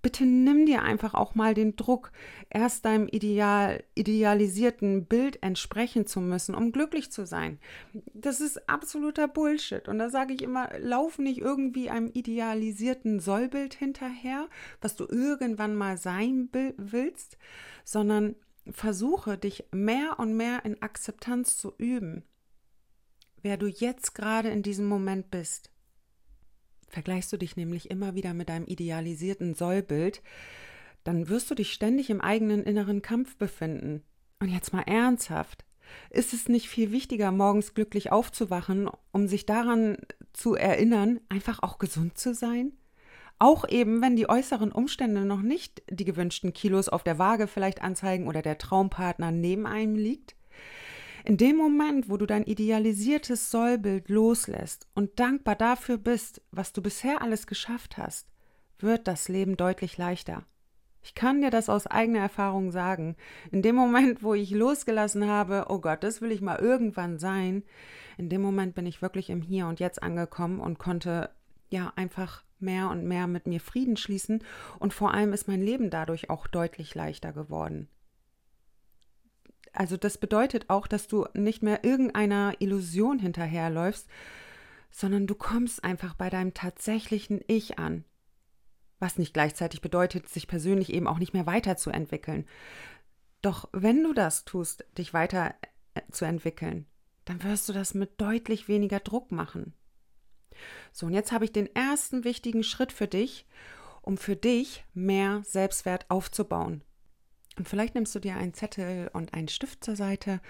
Bitte 0.02 0.26
nimm 0.26 0.66
dir 0.66 0.82
einfach 0.82 1.14
auch 1.14 1.36
mal 1.36 1.54
den 1.54 1.76
Druck, 1.76 2.12
erst 2.50 2.86
deinem 2.86 3.08
ideal, 3.08 3.84
idealisierten 3.96 5.06
Bild 5.06 5.42
entsprechen 5.42 6.06
zu 6.06 6.20
müssen, 6.20 6.56
um 6.56 6.72
glücklich 6.72 7.12
zu 7.12 7.26
sein. 7.26 7.60
Das 8.14 8.42
ist 8.42 8.70
absoluter 8.70 9.28
Bullshit. 9.28 9.88
Und 9.88 10.00
da 10.00 10.10
sage 10.10 10.34
ich 10.34 10.42
immer, 10.42 10.70
lauf 10.80 11.20
nicht 11.20 11.40
irgendwie 11.40 11.90
einem 11.90 12.12
idealisierten 12.14 13.20
Sollbild 13.20 13.74
hinterher, 13.74 14.48
was 14.82 14.96
du 14.96 15.06
irgendwann 15.06 15.76
mal 15.76 15.98
sein 15.98 16.50
willst, 16.78 17.38
sondern 17.84 18.36
versuche 18.72 19.38
dich 19.38 19.66
mehr 19.72 20.20
und 20.20 20.36
mehr 20.36 20.64
in 20.66 20.82
Akzeptanz 20.82 21.58
zu 21.58 21.74
üben, 21.78 22.24
wer 23.42 23.58
du 23.58 23.68
jetzt 23.68 24.16
gerade 24.16 24.50
in 24.50 24.64
diesem 24.64 24.86
Moment 24.86 25.32
bist 25.32 25.73
vergleichst 26.94 27.34
du 27.34 27.38
dich 27.38 27.58
nämlich 27.58 27.90
immer 27.90 28.16
wieder 28.16 28.34
mit 28.34 28.50
deinem 28.50 28.66
idealisierten 28.66 29.56
Sollbild, 29.56 30.22
dann 31.04 31.28
wirst 31.28 31.52
du 31.52 31.56
dich 31.56 31.74
ständig 31.74 32.10
im 32.10 32.22
eigenen 32.22 32.64
inneren 32.64 33.02
Kampf 33.02 33.36
befinden. 33.36 34.04
Und 34.40 34.50
jetzt 34.50 34.74
mal 34.74 34.84
ernsthaft. 34.84 35.66
Ist 36.10 36.34
es 36.34 36.48
nicht 36.48 36.70
viel 36.70 36.92
wichtiger, 36.92 37.32
morgens 37.32 37.74
glücklich 37.74 38.12
aufzuwachen, 38.12 38.90
um 39.12 39.28
sich 39.28 39.46
daran 39.46 39.98
zu 40.32 40.56
erinnern, 40.56 41.20
einfach 41.30 41.62
auch 41.62 41.78
gesund 41.78 42.18
zu 42.18 42.34
sein? 42.34 42.74
Auch 43.40 43.68
eben, 43.68 44.02
wenn 44.02 44.16
die 44.16 44.30
äußeren 44.30 44.72
Umstände 44.72 45.26
noch 45.26 45.42
nicht 45.42 45.84
die 45.90 46.06
gewünschten 46.06 46.54
Kilos 46.54 46.88
auf 46.88 47.04
der 47.04 47.20
Waage 47.20 47.48
vielleicht 47.48 47.82
anzeigen 47.82 48.28
oder 48.28 48.42
der 48.42 48.58
Traumpartner 48.58 49.32
neben 49.32 49.66
einem 49.66 49.96
liegt? 49.96 50.36
In 51.26 51.38
dem 51.38 51.56
Moment, 51.56 52.10
wo 52.10 52.18
du 52.18 52.26
dein 52.26 52.44
idealisiertes 52.44 53.50
Sollbild 53.50 54.10
loslässt 54.10 54.88
und 54.94 55.20
dankbar 55.22 55.56
dafür 55.56 55.98
bist, 55.98 56.42
was 56.52 56.74
du 56.74 56.82
bisher 56.82 57.22
alles 57.22 57.48
geschafft 57.48 57.98
hast, 57.98 58.28
wird 58.80 59.08
das 59.08 59.30
Leben 59.30 59.56
deutlich 59.56 59.98
leichter. 59.98 60.44
Ich 61.02 61.16
kann 61.16 61.42
dir 61.42 61.50
das 61.50 61.70
aus 61.70 61.88
eigener 61.88 62.20
Erfahrung 62.20 62.72
sagen. 62.72 63.16
In 63.52 63.62
dem 63.62 63.76
Moment, 63.76 64.22
wo 64.22 64.34
ich 64.34 64.52
losgelassen 64.52 65.28
habe, 65.28 65.66
oh 65.70 65.80
Gott, 65.80 66.04
das 66.04 66.22
will 66.22 66.32
ich 66.32 66.42
mal 66.42 66.60
irgendwann 66.60 67.20
sein, 67.20 67.64
in 68.18 68.30
dem 68.30 68.42
Moment 68.42 68.76
bin 68.76 68.86
ich 68.86 69.02
wirklich 69.02 69.30
im 69.30 69.42
Hier 69.42 69.68
und 69.68 69.80
Jetzt 69.80 70.04
angekommen 70.04 70.60
und 70.60 70.78
konnte 70.78 71.30
ja 71.70 71.94
einfach 71.96 72.44
mehr 72.60 72.90
und 72.90 73.06
mehr 73.06 73.28
mit 73.28 73.48
mir 73.48 73.60
Frieden 73.60 73.98
schließen 73.98 74.44
und 74.80 74.94
vor 74.94 75.14
allem 75.14 75.34
ist 75.34 75.48
mein 75.48 75.62
Leben 75.62 75.90
dadurch 75.90 76.30
auch 76.30 76.48
deutlich 76.48 76.96
leichter 76.96 77.34
geworden. 77.34 77.88
Also 79.74 79.98
das 79.98 80.18
bedeutet 80.18 80.70
auch, 80.70 80.88
dass 80.88 81.08
du 81.08 81.26
nicht 81.34 81.64
mehr 81.64 81.84
irgendeiner 81.84 82.54
Illusion 82.60 83.20
hinterherläufst, 83.20 84.08
sondern 84.92 85.26
du 85.26 85.34
kommst 85.34 85.84
einfach 85.84 86.14
bei 86.14 86.30
deinem 86.30 86.54
tatsächlichen 86.54 87.42
Ich 87.48 87.80
an. 87.80 88.06
Was 89.00 89.18
nicht 89.18 89.34
gleichzeitig 89.34 89.82
bedeutet, 89.82 90.30
sich 90.30 90.48
persönlich 90.48 90.94
eben 90.94 91.08
auch 91.08 91.18
nicht 91.18 91.34
mehr 91.34 91.48
weiterzuentwickeln. 91.48 92.46
Doch 93.42 93.68
wenn 93.74 94.04
du 94.04 94.14
das 94.14 94.46
tust, 94.46 94.86
dich 94.98 95.14
weiterzuentwickeln, 95.14 96.86
dann 97.26 97.44
wirst 97.44 97.68
du 97.68 97.74
das 97.74 97.96
mit 97.96 98.22
deutlich 98.22 98.68
weniger 98.68 99.00
Druck 99.00 99.32
machen. 99.32 99.74
So, 100.92 101.08
und 101.08 101.14
jetzt 101.14 101.32
habe 101.32 101.46
ich 101.46 101.52
den 101.52 101.74
ersten 101.76 102.24
wichtigen 102.24 102.64
Schritt 102.64 102.94
für 102.94 103.08
dich, 103.08 103.48
um 104.04 104.18
für 104.18 104.36
dich 104.36 104.86
mehr 104.94 105.42
Selbstwert 105.44 106.06
aufzubauen. 106.10 106.84
Und 107.58 107.68
vielleicht 107.68 107.96
nimmst 107.96 108.14
du 108.16 108.20
dir 108.20 108.36
einen 108.36 108.54
Zettel 108.54 109.10
und 109.14 109.34
einen 109.34 109.48
Stift 109.48 109.84
zur 109.84 109.96
Seite 109.96 110.42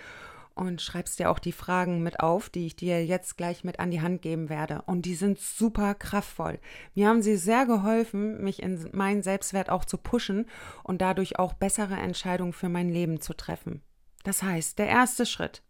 und 0.56 0.82
schreibst 0.82 1.20
dir 1.20 1.32
auch 1.32 1.40
die 1.40 1.52
Fragen 1.52 2.04
mit 2.04 2.20
auf, 2.20 2.50
die 2.50 2.68
ich 2.68 2.76
dir 2.76 3.04
jetzt 3.06 3.38
gleich 3.38 3.64
mit 3.64 3.80
an 3.80 3.92
die 3.92 4.02
Hand 4.02 4.22
geben 4.22 4.50
werde. 4.50 4.84
Und 4.86 5.06
die 5.06 5.16
sind 5.16 5.40
super 5.40 5.96
kraftvoll. 5.96 6.60
Mir 6.94 7.08
haben 7.08 7.22
sie 7.22 7.38
sehr 7.38 7.66
geholfen, 7.66 8.44
mich 8.44 8.62
in 8.62 8.90
meinen 8.94 9.24
Selbstwert 9.24 9.70
auch 9.70 9.86
zu 9.86 9.98
pushen 9.98 10.46
und 10.84 11.02
dadurch 11.02 11.40
auch 11.40 11.54
bessere 11.54 11.96
Entscheidungen 11.96 12.54
für 12.54 12.70
mein 12.70 12.90
Leben 12.90 13.20
zu 13.20 13.34
treffen. 13.34 13.82
Das 14.24 14.44
heißt, 14.44 14.80
der 14.80 14.88
erste 14.88 15.26
Schritt. 15.26 15.64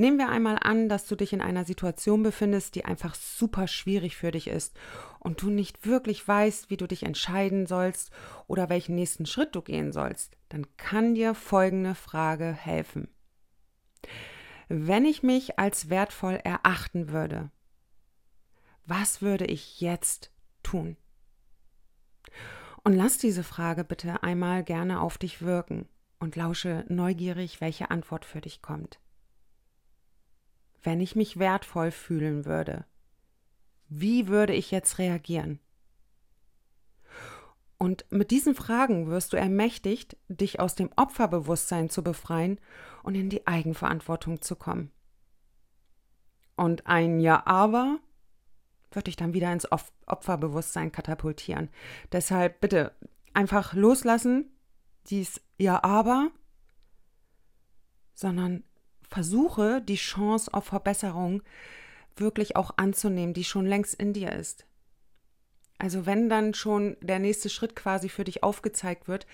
Nehmen 0.00 0.16
wir 0.16 0.30
einmal 0.30 0.58
an, 0.58 0.88
dass 0.88 1.06
du 1.06 1.14
dich 1.14 1.34
in 1.34 1.42
einer 1.42 1.66
Situation 1.66 2.22
befindest, 2.22 2.74
die 2.74 2.86
einfach 2.86 3.14
super 3.14 3.68
schwierig 3.68 4.16
für 4.16 4.30
dich 4.30 4.46
ist 4.46 4.74
und 5.18 5.42
du 5.42 5.50
nicht 5.50 5.84
wirklich 5.84 6.26
weißt, 6.26 6.70
wie 6.70 6.78
du 6.78 6.88
dich 6.88 7.02
entscheiden 7.02 7.66
sollst 7.66 8.10
oder 8.46 8.70
welchen 8.70 8.94
nächsten 8.94 9.26
Schritt 9.26 9.54
du 9.54 9.60
gehen 9.60 9.92
sollst, 9.92 10.38
dann 10.48 10.66
kann 10.78 11.14
dir 11.14 11.34
folgende 11.34 11.94
Frage 11.94 12.50
helfen. 12.50 13.08
Wenn 14.68 15.04
ich 15.04 15.22
mich 15.22 15.58
als 15.58 15.90
wertvoll 15.90 16.40
erachten 16.44 17.10
würde, 17.10 17.50
was 18.86 19.20
würde 19.20 19.44
ich 19.44 19.82
jetzt 19.82 20.32
tun? 20.62 20.96
Und 22.84 22.94
lass 22.94 23.18
diese 23.18 23.44
Frage 23.44 23.84
bitte 23.84 24.22
einmal 24.22 24.64
gerne 24.64 25.02
auf 25.02 25.18
dich 25.18 25.42
wirken 25.42 25.90
und 26.20 26.36
lausche 26.36 26.86
neugierig, 26.88 27.60
welche 27.60 27.90
Antwort 27.90 28.24
für 28.24 28.40
dich 28.40 28.62
kommt 28.62 28.98
wenn 30.82 31.00
ich 31.00 31.16
mich 31.16 31.38
wertvoll 31.38 31.90
fühlen 31.90 32.44
würde? 32.44 32.84
Wie 33.88 34.28
würde 34.28 34.52
ich 34.52 34.70
jetzt 34.70 34.98
reagieren? 34.98 35.58
Und 37.78 38.04
mit 38.10 38.30
diesen 38.30 38.54
Fragen 38.54 39.08
wirst 39.08 39.32
du 39.32 39.38
ermächtigt, 39.38 40.16
dich 40.28 40.60
aus 40.60 40.74
dem 40.74 40.90
Opferbewusstsein 40.96 41.88
zu 41.88 42.04
befreien 42.04 42.60
und 43.02 43.14
in 43.14 43.30
die 43.30 43.46
Eigenverantwortung 43.46 44.42
zu 44.42 44.54
kommen. 44.54 44.90
Und 46.56 46.86
ein 46.86 47.20
Ja 47.20 47.46
aber 47.46 47.98
wird 48.92 49.06
dich 49.06 49.16
dann 49.16 49.32
wieder 49.32 49.50
ins 49.52 49.66
Opferbewusstsein 50.06 50.92
katapultieren. 50.92 51.70
Deshalb 52.12 52.60
bitte 52.60 52.94
einfach 53.32 53.72
loslassen, 53.72 54.50
dies 55.06 55.40
Ja 55.56 55.82
aber, 55.82 56.30
sondern 58.12 58.62
versuche 59.10 59.82
die 59.82 59.96
Chance 59.96 60.52
auf 60.54 60.66
Verbesserung 60.66 61.42
wirklich 62.16 62.56
auch 62.56 62.72
anzunehmen, 62.76 63.34
die 63.34 63.44
schon 63.44 63.66
längst 63.66 63.94
in 63.94 64.12
dir 64.12 64.32
ist. 64.32 64.66
Also 65.78 66.06
wenn 66.06 66.28
dann 66.28 66.54
schon 66.54 66.96
der 67.00 67.18
nächste 67.18 67.48
Schritt 67.48 67.74
quasi 67.74 68.08
für 68.08 68.24
dich 68.24 68.42
aufgezeigt 68.42 69.08
wird, 69.08 69.26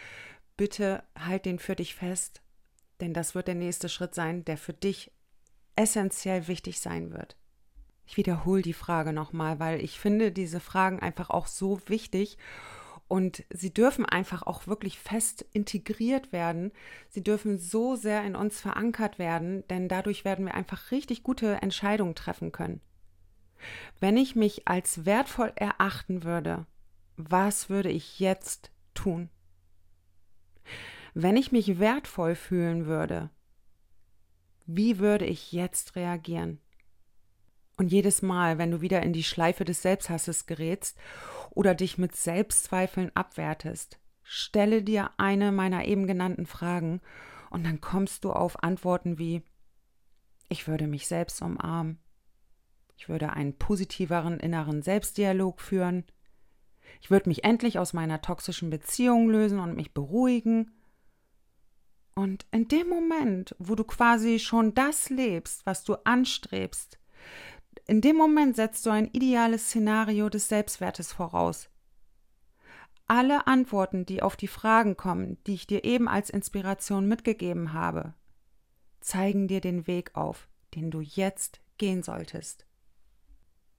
bitte 0.56 1.02
halt 1.18 1.44
den 1.44 1.58
für 1.58 1.76
dich 1.76 1.94
fest, 1.94 2.40
denn 3.00 3.12
das 3.12 3.34
wird 3.34 3.48
der 3.48 3.54
nächste 3.54 3.88
Schritt 3.88 4.14
sein, 4.14 4.44
der 4.44 4.56
für 4.56 4.72
dich 4.72 5.10
essentiell 5.74 6.48
wichtig 6.48 6.80
sein 6.80 7.12
wird. 7.12 7.36
Ich 8.06 8.16
wiederhole 8.16 8.62
die 8.62 8.72
Frage 8.72 9.12
nochmal, 9.12 9.58
weil 9.58 9.82
ich 9.82 9.98
finde 9.98 10.30
diese 10.30 10.60
Fragen 10.60 11.00
einfach 11.00 11.28
auch 11.28 11.48
so 11.48 11.80
wichtig 11.88 12.38
und 13.08 13.44
sie 13.50 13.72
dürfen 13.72 14.04
einfach 14.04 14.42
auch 14.42 14.66
wirklich 14.66 14.98
fest 14.98 15.44
integriert 15.52 16.32
werden. 16.32 16.72
Sie 17.08 17.22
dürfen 17.22 17.58
so 17.58 17.94
sehr 17.94 18.24
in 18.24 18.34
uns 18.34 18.60
verankert 18.60 19.18
werden, 19.18 19.66
denn 19.68 19.88
dadurch 19.88 20.24
werden 20.24 20.44
wir 20.44 20.54
einfach 20.54 20.90
richtig 20.90 21.22
gute 21.22 21.62
Entscheidungen 21.62 22.14
treffen 22.14 22.52
können. 22.52 22.80
Wenn 24.00 24.16
ich 24.16 24.36
mich 24.36 24.66
als 24.68 25.06
wertvoll 25.06 25.52
erachten 25.54 26.24
würde, 26.24 26.66
was 27.16 27.70
würde 27.70 27.90
ich 27.90 28.18
jetzt 28.18 28.70
tun? 28.94 29.30
Wenn 31.14 31.36
ich 31.36 31.52
mich 31.52 31.78
wertvoll 31.78 32.34
fühlen 32.34 32.86
würde, 32.86 33.30
wie 34.66 34.98
würde 34.98 35.24
ich 35.24 35.52
jetzt 35.52 35.96
reagieren? 35.96 36.60
Und 37.76 37.88
jedes 37.88 38.22
Mal, 38.22 38.58
wenn 38.58 38.70
du 38.70 38.80
wieder 38.80 39.02
in 39.02 39.12
die 39.12 39.24
Schleife 39.24 39.64
des 39.64 39.82
Selbsthasses 39.82 40.46
gerätst 40.46 40.98
oder 41.50 41.74
dich 41.74 41.98
mit 41.98 42.16
Selbstzweifeln 42.16 43.10
abwertest, 43.14 43.98
Stelle 44.28 44.82
dir 44.82 45.10
eine 45.18 45.52
meiner 45.52 45.84
eben 45.84 46.08
genannten 46.08 46.46
Fragen 46.46 47.00
und 47.50 47.64
dann 47.64 47.80
kommst 47.80 48.24
du 48.24 48.32
auf 48.32 48.64
Antworten 48.64 49.18
wie 49.18 49.42
ich 50.48 50.66
würde 50.66 50.88
mich 50.88 51.06
selbst 51.06 51.40
umarmen, 51.42 52.00
ich 52.96 53.08
würde 53.08 53.32
einen 53.32 53.56
positiveren 53.56 54.40
inneren 54.40 54.82
Selbstdialog 54.82 55.60
führen, 55.60 56.04
ich 57.00 57.08
würde 57.08 57.28
mich 57.28 57.44
endlich 57.44 57.78
aus 57.78 57.92
meiner 57.92 58.20
toxischen 58.20 58.68
Beziehung 58.68 59.30
lösen 59.30 59.60
und 59.60 59.76
mich 59.76 59.94
beruhigen. 59.94 60.72
Und 62.16 62.46
in 62.50 62.66
dem 62.66 62.88
Moment, 62.88 63.54
wo 63.60 63.76
du 63.76 63.84
quasi 63.84 64.40
schon 64.40 64.74
das 64.74 65.08
lebst, 65.08 65.66
was 65.66 65.84
du 65.84 65.94
anstrebst, 66.04 66.98
in 67.86 68.00
dem 68.00 68.16
Moment 68.16 68.56
setzt 68.56 68.84
du 68.86 68.90
ein 68.90 69.08
ideales 69.12 69.66
Szenario 69.66 70.28
des 70.28 70.48
Selbstwertes 70.48 71.12
voraus. 71.12 71.68
Alle 73.06 73.46
Antworten, 73.46 74.04
die 74.04 74.22
auf 74.22 74.34
die 74.34 74.48
Fragen 74.48 74.96
kommen, 74.96 75.38
die 75.46 75.54
ich 75.54 75.68
dir 75.68 75.84
eben 75.84 76.08
als 76.08 76.28
Inspiration 76.28 77.06
mitgegeben 77.06 77.72
habe, 77.72 78.14
zeigen 79.00 79.46
dir 79.46 79.60
den 79.60 79.86
Weg 79.86 80.16
auf, 80.16 80.48
den 80.74 80.90
du 80.90 81.00
jetzt 81.00 81.60
gehen 81.78 82.02
solltest. 82.02 82.66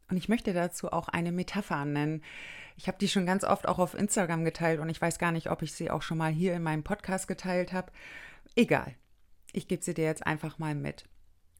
Und 0.09 0.15
ich 0.15 0.29
möchte 0.29 0.53
dazu 0.53 0.93
auch 0.93 1.09
eine 1.09 1.33
Metapher 1.33 1.83
nennen. 1.83 2.23
Ich 2.77 2.87
habe 2.87 2.97
die 2.97 3.09
schon 3.09 3.25
ganz 3.25 3.43
oft 3.43 3.67
auch 3.67 3.79
auf 3.79 3.93
Instagram 3.93 4.45
geteilt 4.45 4.79
und 4.79 4.87
ich 4.87 5.01
weiß 5.01 5.19
gar 5.19 5.33
nicht, 5.33 5.51
ob 5.51 5.61
ich 5.61 5.73
sie 5.73 5.91
auch 5.91 6.01
schon 6.01 6.17
mal 6.17 6.31
hier 6.31 6.53
in 6.53 6.63
meinem 6.63 6.83
Podcast 6.83 7.27
geteilt 7.27 7.73
habe. 7.73 7.91
Egal. 8.55 8.95
Ich 9.51 9.67
gebe 9.67 9.83
sie 9.83 9.93
dir 9.93 10.05
jetzt 10.05 10.25
einfach 10.25 10.59
mal 10.59 10.75
mit. 10.75 11.09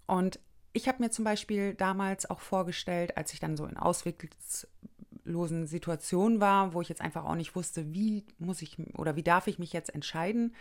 Und 0.06 0.40
ich 0.74 0.88
habe 0.88 1.02
mir 1.04 1.10
zum 1.10 1.26
Beispiel 1.26 1.74
damals 1.74 2.30
auch 2.30 2.40
vorgestellt, 2.40 3.18
als 3.18 3.34
ich 3.34 3.40
dann 3.40 3.58
so 3.58 3.66
in 3.66 3.78
ausweglosen 3.78 5.68
Situationen 5.68 6.40
war, 6.40 6.74
wo 6.74 6.82
ich 6.82 6.90
jetzt 6.90 7.02
einfach 7.02 7.26
auch 7.26 7.36
nicht 7.36 7.56
wusste, 7.56 7.94
wie 7.94 8.26
muss 8.38 8.62
ich 8.62 8.78
oder 8.96 9.16
wie 9.16 9.24
darf 9.24 9.48
ich 9.48 9.60
mich 9.60 9.74
jetzt 9.74 9.94
entscheiden, 9.94 10.56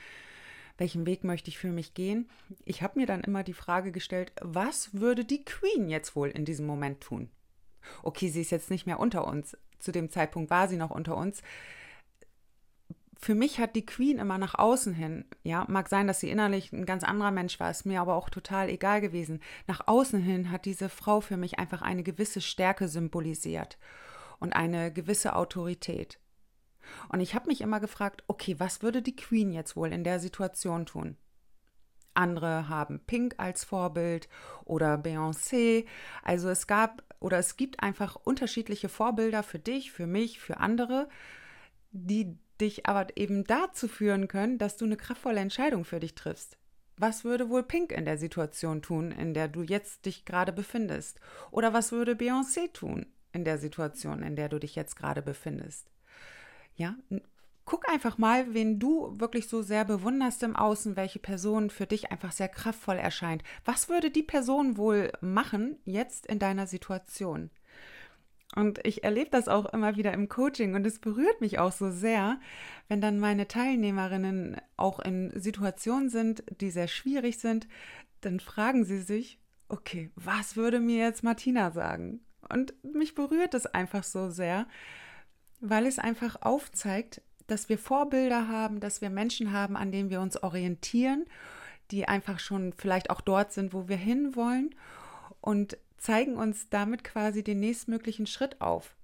welchen 0.78 1.06
Weg 1.06 1.24
möchte 1.24 1.48
ich 1.48 1.58
für 1.58 1.68
mich 1.68 1.94
gehen. 1.94 2.28
Ich 2.64 2.82
habe 2.82 2.98
mir 2.98 3.06
dann 3.06 3.22
immer 3.22 3.42
die 3.42 3.52
Frage 3.52 3.92
gestellt, 3.92 4.32
was 4.40 4.94
würde 4.94 5.24
die 5.24 5.44
Queen 5.44 5.88
jetzt 5.88 6.16
wohl 6.16 6.28
in 6.28 6.44
diesem 6.44 6.66
Moment 6.66 7.00
tun? 7.00 7.30
Okay, 8.02 8.28
sie 8.28 8.40
ist 8.40 8.50
jetzt 8.50 8.70
nicht 8.70 8.86
mehr 8.86 9.00
unter 9.00 9.26
uns. 9.26 9.56
Zu 9.78 9.92
dem 9.92 10.10
Zeitpunkt 10.10 10.50
war 10.50 10.68
sie 10.68 10.76
noch 10.76 10.90
unter 10.90 11.16
uns 11.16 11.42
für 13.18 13.34
mich 13.34 13.58
hat 13.58 13.76
die 13.76 13.86
Queen 13.86 14.18
immer 14.18 14.38
nach 14.38 14.54
außen 14.54 14.92
hin, 14.92 15.24
ja, 15.42 15.64
mag 15.68 15.88
sein, 15.88 16.06
dass 16.06 16.20
sie 16.20 16.30
innerlich 16.30 16.72
ein 16.72 16.86
ganz 16.86 17.02
anderer 17.02 17.30
Mensch 17.30 17.58
war, 17.58 17.70
ist 17.70 17.86
mir 17.86 18.00
aber 18.00 18.14
auch 18.14 18.28
total 18.28 18.68
egal 18.68 19.00
gewesen. 19.00 19.40
Nach 19.66 19.86
außen 19.86 20.20
hin 20.20 20.50
hat 20.50 20.64
diese 20.64 20.88
Frau 20.88 21.20
für 21.20 21.36
mich 21.36 21.58
einfach 21.58 21.82
eine 21.82 22.02
gewisse 22.02 22.40
Stärke 22.40 22.88
symbolisiert 22.88 23.78
und 24.38 24.54
eine 24.54 24.92
gewisse 24.92 25.34
Autorität. 25.34 26.20
Und 27.08 27.20
ich 27.20 27.34
habe 27.34 27.48
mich 27.48 27.62
immer 27.62 27.80
gefragt, 27.80 28.22
okay, 28.28 28.56
was 28.58 28.82
würde 28.82 29.02
die 29.02 29.16
Queen 29.16 29.52
jetzt 29.52 29.76
wohl 29.76 29.92
in 29.92 30.04
der 30.04 30.20
Situation 30.20 30.86
tun? 30.86 31.16
Andere 32.14 32.68
haben 32.68 33.00
Pink 33.00 33.34
als 33.38 33.64
Vorbild 33.64 34.28
oder 34.64 34.94
Beyoncé. 34.94 35.86
Also 36.22 36.48
es 36.48 36.66
gab 36.66 37.02
oder 37.20 37.38
es 37.38 37.56
gibt 37.56 37.82
einfach 37.82 38.16
unterschiedliche 38.16 38.88
Vorbilder 38.88 39.42
für 39.42 39.58
dich, 39.58 39.90
für 39.90 40.06
mich, 40.06 40.38
für 40.38 40.58
andere, 40.58 41.08
die 41.90 42.38
dich 42.60 42.86
aber 42.86 43.16
eben 43.16 43.44
dazu 43.44 43.88
führen 43.88 44.28
können, 44.28 44.58
dass 44.58 44.76
du 44.76 44.84
eine 44.84 44.96
kraftvolle 44.96 45.40
Entscheidung 45.40 45.84
für 45.84 46.00
dich 46.00 46.14
triffst. 46.14 46.58
Was 46.98 47.24
würde 47.24 47.50
wohl 47.50 47.62
Pink 47.62 47.92
in 47.92 48.06
der 48.06 48.16
Situation 48.16 48.80
tun, 48.80 49.12
in 49.12 49.34
der 49.34 49.48
du 49.48 49.62
jetzt 49.62 50.06
dich 50.06 50.24
gerade 50.24 50.52
befindest? 50.52 51.20
Oder 51.50 51.72
was 51.72 51.92
würde 51.92 52.12
Beyoncé 52.12 52.72
tun 52.72 53.06
in 53.32 53.44
der 53.44 53.58
Situation, 53.58 54.22
in 54.22 54.34
der 54.34 54.48
du 54.48 54.58
dich 54.58 54.74
jetzt 54.74 54.96
gerade 54.96 55.20
befindest? 55.20 55.90
Ja, 56.74 56.94
guck 57.66 57.88
einfach 57.88 58.16
mal, 58.16 58.54
wen 58.54 58.78
du 58.78 59.18
wirklich 59.20 59.48
so 59.48 59.60
sehr 59.60 59.84
bewunderst 59.84 60.42
im 60.42 60.56
Außen, 60.56 60.96
welche 60.96 61.18
Person 61.18 61.68
für 61.68 61.86
dich 61.86 62.10
einfach 62.10 62.32
sehr 62.32 62.48
kraftvoll 62.48 62.96
erscheint. 62.96 63.42
Was 63.66 63.90
würde 63.90 64.10
die 64.10 64.22
Person 64.22 64.78
wohl 64.78 65.12
machen 65.20 65.76
jetzt 65.84 66.26
in 66.26 66.38
deiner 66.38 66.66
Situation? 66.66 67.50
Und 68.56 68.80
ich 68.84 69.04
erlebe 69.04 69.28
das 69.30 69.48
auch 69.48 69.66
immer 69.66 69.96
wieder 69.96 70.14
im 70.14 70.30
Coaching 70.30 70.74
und 70.74 70.86
es 70.86 70.98
berührt 70.98 71.42
mich 71.42 71.58
auch 71.58 71.72
so 71.72 71.90
sehr, 71.90 72.40
wenn 72.88 73.02
dann 73.02 73.20
meine 73.20 73.46
Teilnehmerinnen 73.46 74.56
auch 74.78 74.98
in 74.98 75.30
Situationen 75.38 76.08
sind, 76.08 76.42
die 76.62 76.70
sehr 76.70 76.88
schwierig 76.88 77.38
sind, 77.38 77.68
dann 78.22 78.40
fragen 78.40 78.86
sie 78.86 79.00
sich, 79.00 79.38
okay, 79.68 80.10
was 80.16 80.56
würde 80.56 80.80
mir 80.80 81.04
jetzt 81.04 81.22
Martina 81.22 81.70
sagen? 81.70 82.20
Und 82.48 82.72
mich 82.82 83.14
berührt 83.14 83.52
es 83.52 83.66
einfach 83.66 84.04
so 84.04 84.30
sehr, 84.30 84.66
weil 85.60 85.84
es 85.84 85.98
einfach 85.98 86.40
aufzeigt, 86.40 87.20
dass 87.48 87.68
wir 87.68 87.76
Vorbilder 87.76 88.48
haben, 88.48 88.80
dass 88.80 89.02
wir 89.02 89.10
Menschen 89.10 89.52
haben, 89.52 89.76
an 89.76 89.92
denen 89.92 90.08
wir 90.08 90.22
uns 90.22 90.42
orientieren, 90.42 91.26
die 91.90 92.08
einfach 92.08 92.38
schon 92.38 92.72
vielleicht 92.72 93.10
auch 93.10 93.20
dort 93.20 93.52
sind, 93.52 93.74
wo 93.74 93.86
wir 93.86 93.98
hinwollen. 93.98 94.74
Und 95.42 95.76
zeigen 95.96 96.36
uns 96.36 96.68
damit 96.68 97.04
quasi 97.04 97.42
den 97.42 97.60
nächstmöglichen 97.60 98.26
Schritt 98.26 98.60
auf. 98.60 98.96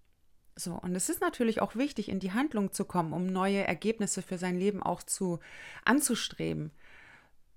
So, 0.54 0.74
und 0.74 0.94
es 0.94 1.08
ist 1.08 1.20
natürlich 1.20 1.62
auch 1.62 1.76
wichtig, 1.76 2.08
in 2.08 2.20
die 2.20 2.32
Handlung 2.32 2.72
zu 2.72 2.84
kommen, 2.84 3.12
um 3.12 3.26
neue 3.26 3.66
Ergebnisse 3.66 4.22
für 4.22 4.36
sein 4.36 4.58
Leben 4.58 4.82
auch 4.82 5.02
zu 5.02 5.38
anzustreben. 5.84 6.72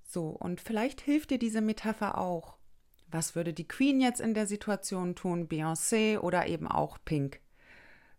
So, 0.07 0.29
und 0.29 0.61
vielleicht 0.61 1.01
hilft 1.01 1.31
dir 1.31 1.39
diese 1.39 1.61
Metapher 1.61 2.17
auch. 2.17 2.57
Was 3.11 3.35
würde 3.35 3.53
die 3.53 3.67
Queen 3.67 3.99
jetzt 3.99 4.21
in 4.21 4.33
der 4.33 4.47
Situation 4.47 5.15
tun, 5.15 5.47
Beyoncé 5.47 6.19
oder 6.19 6.47
eben 6.47 6.67
auch 6.67 6.97
Pink? 7.03 7.41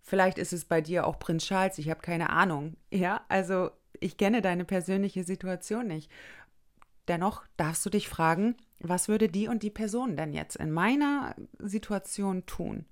Vielleicht 0.02 0.38
ist 0.38 0.52
es 0.52 0.64
bei 0.64 0.81
dir 0.81 1.07
auch 1.07 1.18
Prinz 1.18 1.46
Charles, 1.46 1.79
ich 1.79 1.90
habe 1.90 2.00
keine 2.00 2.31
Ahnung. 2.31 2.76
Ja, 2.90 3.24
also 3.29 3.70
ich 3.98 4.16
kenne 4.16 4.42
deine 4.42 4.64
persönliche 4.64 5.24
Situation 5.24 5.88
nicht. 5.88 6.11
Dennoch 7.09 7.44
darfst 7.57 7.85
du 7.87 7.90
dich 7.90 8.09
fragen, 8.09 8.57
was 8.88 9.09
würde 9.09 9.29
die 9.29 9.49
und 9.49 9.62
die 9.62 9.70
Person 9.70 10.16
denn 10.16 10.33
jetzt 10.33 10.57
in 10.57 10.72
meiner 10.72 11.35
Situation 11.59 12.46
tun, 12.46 12.87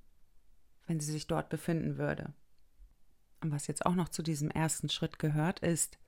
wenn 0.87 1.01
sie 1.01 1.13
sich 1.13 1.27
dort 1.27 1.49
befinden 1.49 1.99
würde? 1.99 2.33
Und 3.41 3.53
was 3.53 3.67
jetzt 3.67 3.85
auch 3.85 3.95
noch 3.95 4.09
zu 4.09 4.23
diesem 4.23 4.51
ersten 4.51 4.89
Schritt 4.89 5.19
gehört, 5.19 5.61
ist 5.61 5.99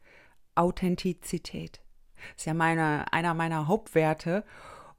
Authentizität. 0.55 1.81
Das 2.33 2.42
ist 2.42 2.46
ja 2.46 2.55
meine, 2.55 3.12
einer 3.12 3.35
meiner 3.35 3.66
Hauptwerte. 3.66 4.44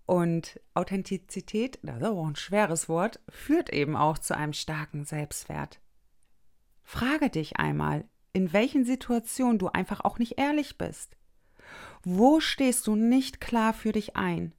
Und 0.06 0.62
Authentizität, 0.73 1.80
das 1.82 1.97
ist 1.97 2.04
auch 2.04 2.28
ein 2.28 2.36
schweres 2.36 2.88
Wort, 2.88 3.19
führt 3.28 3.73
eben 3.73 3.97
auch 3.97 4.17
zu 4.17 4.38
einem 4.38 4.54
starken 4.54 5.04
Selbstwert. 5.04 5.82
Frage 6.84 7.30
dich 7.30 7.58
einmal, 7.58 8.06
in 8.32 8.54
welchen 8.54 8.86
Situationen 8.86 9.60
du 9.60 9.67
einfach 9.67 10.02
auch 10.02 10.19
nicht 10.19 10.38
ehrlich 10.38 10.78
bist. 10.78 11.17
Wo 12.04 12.39
stehst 12.39 12.88
du 12.88 12.95
nicht 12.95 13.41
klar 13.41 13.73
für 13.73 13.91
dich 13.91 14.15
ein? 14.15 14.54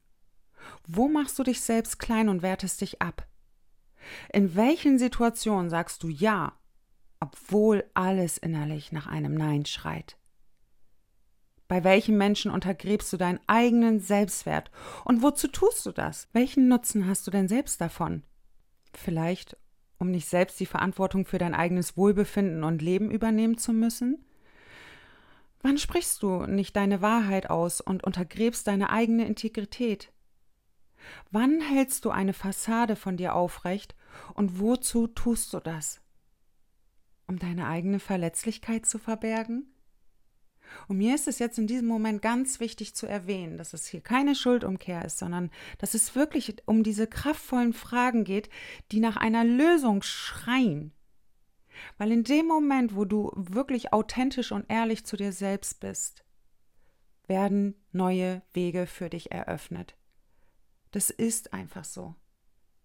Wo 0.91 1.07
machst 1.07 1.39
du 1.39 1.43
dich 1.43 1.61
selbst 1.61 1.99
klein 1.99 2.31
und 2.31 2.41
wertest 2.41 2.81
dich 2.81 3.03
ab? 3.03 3.29
In 4.33 4.57
welchen 4.57 4.99
Situationen 4.99 5.69
sagst 5.69 6.03
du 6.03 6.09
Ja, 6.09 6.59
obwohl 7.21 7.85
alles 7.93 8.39
innerlich 8.39 8.91
nach 8.91 9.07
einem 9.07 9.35
Nein 9.35 9.67
schreit? 9.67 10.17
Bei 11.69 11.85
welchen 11.85 12.17
Menschen 12.17 12.51
untergräbst 12.51 13.13
du 13.13 13.19
deinen 13.19 13.39
eigenen 13.47 14.01
Selbstwert? 14.01 14.71
Und 15.05 15.21
wozu 15.21 15.49
tust 15.49 15.85
du 15.85 15.93
das? 15.93 16.27
Welchen 16.33 16.69
Nutzen 16.69 17.07
hast 17.07 17.27
du 17.27 17.31
denn 17.31 17.49
selbst 17.49 17.83
davon? 17.83 18.23
Vielleicht, 18.95 19.59
um 19.99 20.11
nicht 20.11 20.27
selbst 20.27 20.59
die 20.59 20.65
Verantwortung 20.65 21.27
für 21.27 21.37
dein 21.37 21.55
eigenes 21.55 21.99
Wohlbefinden 21.99 22.65
und 22.65 22.81
Leben 22.81 23.11
übernehmen 23.11 23.59
zu 23.59 23.75
müssen? 23.75 24.25
Wann 25.61 25.77
sprichst 25.77 26.23
du 26.23 26.47
nicht 26.47 26.75
deine 26.77 27.03
Wahrheit 27.03 27.51
aus 27.51 27.83
und 27.83 28.05
untergräbst 28.05 28.67
deine 28.67 28.89
eigene 28.89 29.27
Integrität? 29.27 30.13
Wann 31.31 31.61
hältst 31.61 32.05
du 32.05 32.11
eine 32.11 32.33
Fassade 32.33 32.97
von 32.97 33.17
dir 33.17 33.35
aufrecht 33.35 33.95
und 34.35 34.59
wozu 34.59 35.07
tust 35.07 35.53
du 35.53 35.61
das? 35.61 36.01
Um 37.27 37.39
deine 37.39 37.67
eigene 37.67 38.01
Verletzlichkeit 38.01 38.87
zu 38.87 38.99
verbergen? 38.99 39.73
Und 40.87 40.99
mir 40.99 41.15
ist 41.15 41.29
es 41.29 41.39
jetzt 41.39 41.59
in 41.59 41.67
diesem 41.67 41.89
Moment 41.89 42.23
ganz 42.23 42.61
wichtig 42.61 42.95
zu 42.95 43.07
erwähnen, 43.07 43.57
dass 43.57 43.73
es 43.73 43.87
hier 43.87 44.01
keine 44.01 44.35
Schuldumkehr 44.35 45.05
ist, 45.05 45.19
sondern 45.19 45.51
dass 45.79 45.95
es 45.95 46.15
wirklich 46.15 46.57
um 46.67 46.83
diese 46.83 47.07
kraftvollen 47.07 47.73
Fragen 47.73 48.25
geht, 48.25 48.49
die 48.93 49.01
nach 49.01 49.17
einer 49.17 49.45
Lösung 49.45 50.03
schreien. 50.03 50.93
Weil 51.97 52.13
in 52.13 52.25
dem 52.25 52.47
Moment, 52.47 52.95
wo 52.95 53.05
du 53.05 53.33
wirklich 53.35 53.93
authentisch 53.93 54.53
und 54.53 54.67
ehrlich 54.69 55.05
zu 55.05 55.17
dir 55.17 55.33
selbst 55.33 55.81
bist, 55.81 56.25
werden 57.27 57.75
neue 57.93 58.43
Wege 58.53 58.87
für 58.87 59.11
dich 59.11 59.31
eröffnet. 59.31 59.98
Das 60.91 61.11
ist 61.11 61.53
einfach 61.53 61.85
so. 61.85 62.15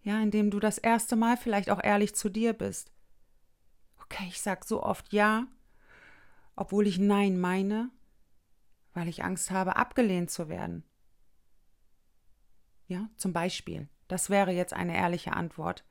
Ja, 0.02 0.22
indem 0.22 0.52
du 0.52 0.60
das 0.60 0.78
erste 0.78 1.16
Mal 1.16 1.38
vielleicht 1.38 1.70
auch 1.70 1.82
ehrlich 1.82 2.14
zu 2.16 2.30
dir 2.30 2.54
bist. 2.54 2.92
Okay, 4.02 4.26
ich 4.28 4.42
sag 4.42 4.66
so 4.66 4.84
oft 4.84 5.14
ja, 5.14 5.48
obwohl 6.56 6.88
ich 6.88 7.00
nein 7.00 7.40
meine, 7.40 7.90
weil 8.94 9.08
ich 9.08 9.24
Angst 9.24 9.50
habe, 9.52 9.76
abgelehnt 9.76 10.30
zu 10.30 10.50
werden. 10.50 10.84
Ja, 12.88 13.10
zum 13.16 13.34
Beispiel. 13.34 13.88
Das 14.08 14.30
wäre 14.30 14.52
jetzt 14.52 14.74
eine 14.74 14.96
ehrliche 14.96 15.34
Antwort. 15.34 15.86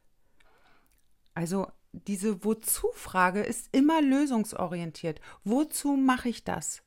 Also 1.35 1.67
diese 1.93 2.45
Wozu-Frage 2.45 3.43
ist 3.43 3.75
immer 3.75 4.01
lösungsorientiert. 4.01 5.21
Wozu 5.45 5.97
mache 5.97 6.29
ich 6.29 6.45
das? 6.45 6.83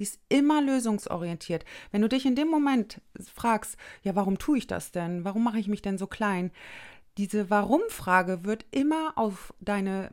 Die 0.00 0.04
ist 0.04 0.18
immer 0.30 0.62
lösungsorientiert. 0.62 1.66
Wenn 1.92 2.00
du 2.00 2.08
dich 2.08 2.24
in 2.24 2.34
dem 2.34 2.48
Moment 2.48 3.02
fragst, 3.22 3.76
ja, 4.02 4.16
warum 4.16 4.38
tue 4.38 4.56
ich 4.56 4.66
das 4.66 4.92
denn? 4.92 5.24
Warum 5.26 5.44
mache 5.44 5.58
ich 5.58 5.68
mich 5.68 5.82
denn 5.82 5.98
so 5.98 6.06
klein? 6.06 6.52
Diese 7.18 7.50
Warum-Frage 7.50 8.44
wird 8.46 8.64
immer 8.70 9.12
auf 9.16 9.52
deine 9.60 10.10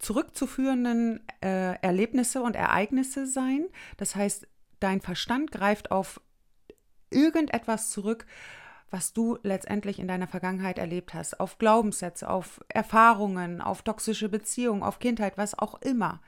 zurückzuführenden 0.00 1.24
äh, 1.40 1.76
Erlebnisse 1.80 2.42
und 2.42 2.56
Ereignisse 2.56 3.28
sein. 3.28 3.66
Das 3.96 4.16
heißt, 4.16 4.48
dein 4.80 5.00
Verstand 5.00 5.52
greift 5.52 5.92
auf 5.92 6.20
irgendetwas 7.10 7.90
zurück, 7.90 8.26
was 8.90 9.12
du 9.12 9.38
letztendlich 9.44 10.00
in 10.00 10.08
deiner 10.08 10.26
Vergangenheit 10.26 10.78
erlebt 10.78 11.14
hast, 11.14 11.38
auf 11.38 11.58
Glaubenssätze, 11.58 12.28
auf 12.28 12.60
Erfahrungen, 12.66 13.60
auf 13.60 13.82
toxische 13.82 14.28
Beziehungen, 14.28 14.82
auf 14.82 14.98
Kindheit, 14.98 15.38
was 15.38 15.56
auch 15.56 15.80
immer. 15.80 16.20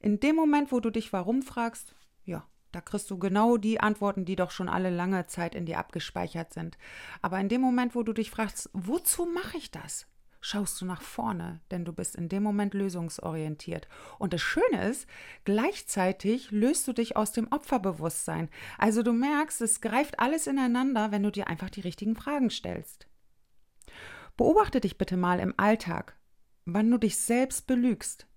In 0.00 0.20
dem 0.20 0.36
Moment, 0.36 0.72
wo 0.72 0.80
du 0.80 0.90
dich 0.90 1.12
warum 1.12 1.42
fragst, 1.42 1.94
ja, 2.28 2.46
da 2.72 2.80
kriegst 2.80 3.10
du 3.10 3.18
genau 3.18 3.56
die 3.56 3.80
Antworten, 3.80 4.24
die 4.24 4.36
doch 4.36 4.50
schon 4.50 4.68
alle 4.68 4.90
lange 4.90 5.26
Zeit 5.26 5.54
in 5.54 5.64
dir 5.64 5.78
abgespeichert 5.78 6.52
sind. 6.52 6.76
Aber 7.22 7.40
in 7.40 7.48
dem 7.48 7.62
Moment, 7.62 7.94
wo 7.94 8.02
du 8.02 8.12
dich 8.12 8.30
fragst, 8.30 8.70
wozu 8.74 9.24
mache 9.24 9.56
ich 9.56 9.70
das? 9.70 10.06
Schaust 10.40 10.80
du 10.80 10.84
nach 10.84 11.02
vorne, 11.02 11.60
denn 11.72 11.84
du 11.84 11.92
bist 11.92 12.14
in 12.14 12.28
dem 12.28 12.44
Moment 12.44 12.72
lösungsorientiert. 12.72 13.88
Und 14.18 14.32
das 14.32 14.40
Schöne 14.40 14.88
ist, 14.88 15.08
gleichzeitig 15.44 16.52
löst 16.52 16.86
du 16.86 16.92
dich 16.92 17.16
aus 17.16 17.32
dem 17.32 17.50
Opferbewusstsein. 17.50 18.48
Also 18.76 19.02
du 19.02 19.12
merkst, 19.12 19.60
es 19.62 19.80
greift 19.80 20.20
alles 20.20 20.46
ineinander, 20.46 21.10
wenn 21.10 21.24
du 21.24 21.32
dir 21.32 21.48
einfach 21.48 21.70
die 21.70 21.80
richtigen 21.80 22.14
Fragen 22.14 22.50
stellst. 22.50 23.08
Beobachte 24.36 24.80
dich 24.80 24.96
bitte 24.96 25.16
mal 25.16 25.40
im 25.40 25.54
Alltag, 25.56 26.16
wann 26.66 26.88
du 26.90 26.98
dich 26.98 27.18
selbst 27.18 27.66
belügst. 27.66 28.28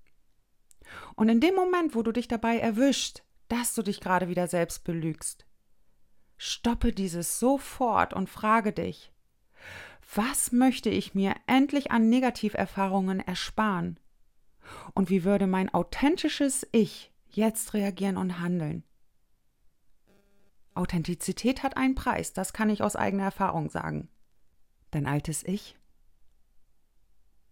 Und 1.15 1.29
in 1.29 1.39
dem 1.39 1.53
Moment, 1.53 1.93
wo 1.93 2.01
du 2.01 2.11
dich 2.11 2.27
dabei 2.27 2.57
erwischt, 2.57 3.21
dass 3.51 3.73
du 3.73 3.81
dich 3.81 3.99
gerade 3.99 4.29
wieder 4.29 4.47
selbst 4.47 4.85
belügst. 4.85 5.45
Stoppe 6.37 6.93
dieses 6.93 7.37
sofort 7.37 8.13
und 8.13 8.29
frage 8.29 8.71
dich, 8.71 9.11
was 10.15 10.53
möchte 10.53 10.89
ich 10.89 11.15
mir 11.15 11.35
endlich 11.47 11.91
an 11.91 12.07
Negativerfahrungen 12.07 13.19
ersparen? 13.19 13.99
Und 14.93 15.09
wie 15.09 15.25
würde 15.25 15.47
mein 15.47 15.73
authentisches 15.73 16.65
Ich 16.71 17.11
jetzt 17.27 17.73
reagieren 17.73 18.15
und 18.15 18.39
handeln? 18.39 18.83
Authentizität 20.73 21.61
hat 21.61 21.75
einen 21.75 21.95
Preis, 21.95 22.31
das 22.31 22.53
kann 22.53 22.69
ich 22.69 22.81
aus 22.81 22.95
eigener 22.95 23.23
Erfahrung 23.23 23.69
sagen. 23.69 24.07
Dein 24.91 25.07
altes 25.07 25.43
Ich, 25.43 25.77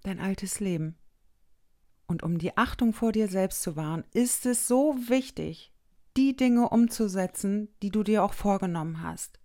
dein 0.04 0.22
altes 0.22 0.62
Leben. 0.62 0.98
Und 2.08 2.24
um 2.24 2.38
die 2.38 2.58
Achtung 2.58 2.94
vor 2.94 3.12
dir 3.12 3.28
selbst 3.28 3.62
zu 3.62 3.76
wahren, 3.76 4.06
ist 4.14 4.46
es 4.46 4.66
so 4.66 4.96
wichtig, 5.10 5.74
die 6.18 6.36
Dinge 6.36 6.70
umzusetzen, 6.70 7.70
die 7.82 7.92
du 7.92 8.04
dir 8.04 8.24
auch 8.24 8.34
vorgenommen 8.34 9.04
hast. 9.04 9.40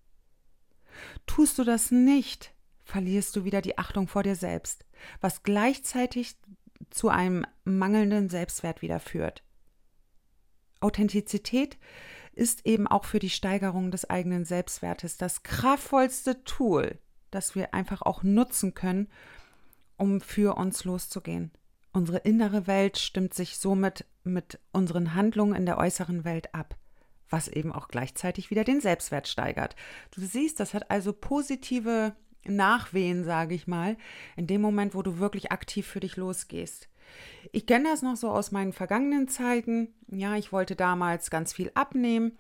Tust 1.27 1.59
du 1.59 1.65
das 1.65 1.91
nicht, 1.91 2.55
verlierst 2.85 3.35
du 3.37 3.45
wieder 3.45 3.61
die 3.61 3.79
Achtung 3.79 4.09
vor 4.09 4.23
dir 4.23 4.37
selbst, 4.37 4.85
was 5.21 5.43
gleichzeitig 5.43 6.37
zu 6.91 7.09
einem 7.09 7.47
mangelnden 7.65 8.29
Selbstwert 8.29 8.83
wieder 8.83 9.01
führt. 9.01 9.43
Authentizität 10.81 11.79
ist 12.33 12.67
eben 12.67 12.87
auch 12.87 13.05
für 13.05 13.19
die 13.19 13.31
Steigerung 13.31 13.91
des 13.91 14.09
eigenen 14.11 14.45
Selbstwertes 14.45 15.17
das 15.17 15.43
kraftvollste 15.43 16.45
Tool, 16.45 16.99
das 17.31 17.55
wir 17.55 17.75
einfach 17.75 18.03
auch 18.03 18.23
nutzen 18.23 18.75
können, 18.75 19.09
um 19.97 20.21
für 20.21 20.57
uns 20.57 20.85
loszugehen. 20.85 21.53
Unsere 21.95 22.19
innere 22.19 22.67
Welt 22.67 22.99
stimmt 22.99 23.35
sich 23.35 23.57
somit 23.57 24.05
mit 24.25 24.59
unseren 24.73 25.15
Handlungen 25.15 25.55
in 25.55 25.65
der 25.65 25.79
äußeren 25.79 26.25
Welt 26.25 26.53
ab, 26.53 26.75
was 27.31 27.47
eben 27.47 27.71
auch 27.71 27.87
gleichzeitig 27.87 28.51
wieder 28.51 28.65
den 28.65 28.81
Selbstwert 28.81 29.29
steigert. 29.29 29.77
Du 30.11 30.21
siehst, 30.21 30.59
das 30.59 30.75
hat 30.75 30.91
also 30.91 31.13
positive 31.13 32.17
Nachwehen, 32.45 33.23
sage 33.23 33.55
ich 33.55 33.69
mal, 33.69 33.97
in 34.37 34.49
dem 34.49 34.61
Moment, 34.61 34.97
wo 34.97 35.03
du 35.03 35.21
wirklich 35.21 35.53
aktiv 35.53 35.87
für 35.87 36.01
dich 36.01 36.17
losgehst. 36.17 36.89
Ich 37.53 37.65
kenne 37.65 37.91
das 37.91 38.03
noch 38.03 38.17
so 38.17 38.29
aus 38.29 38.51
meinen 38.51 38.73
vergangenen 38.73 39.29
Zeiten. 39.29 39.95
Ja, 40.09 40.35
ich 40.35 40.53
wollte 40.53 40.75
damals 40.75 41.31
ganz 41.31 41.53
viel 41.53 41.71
abnehmen 41.75 42.37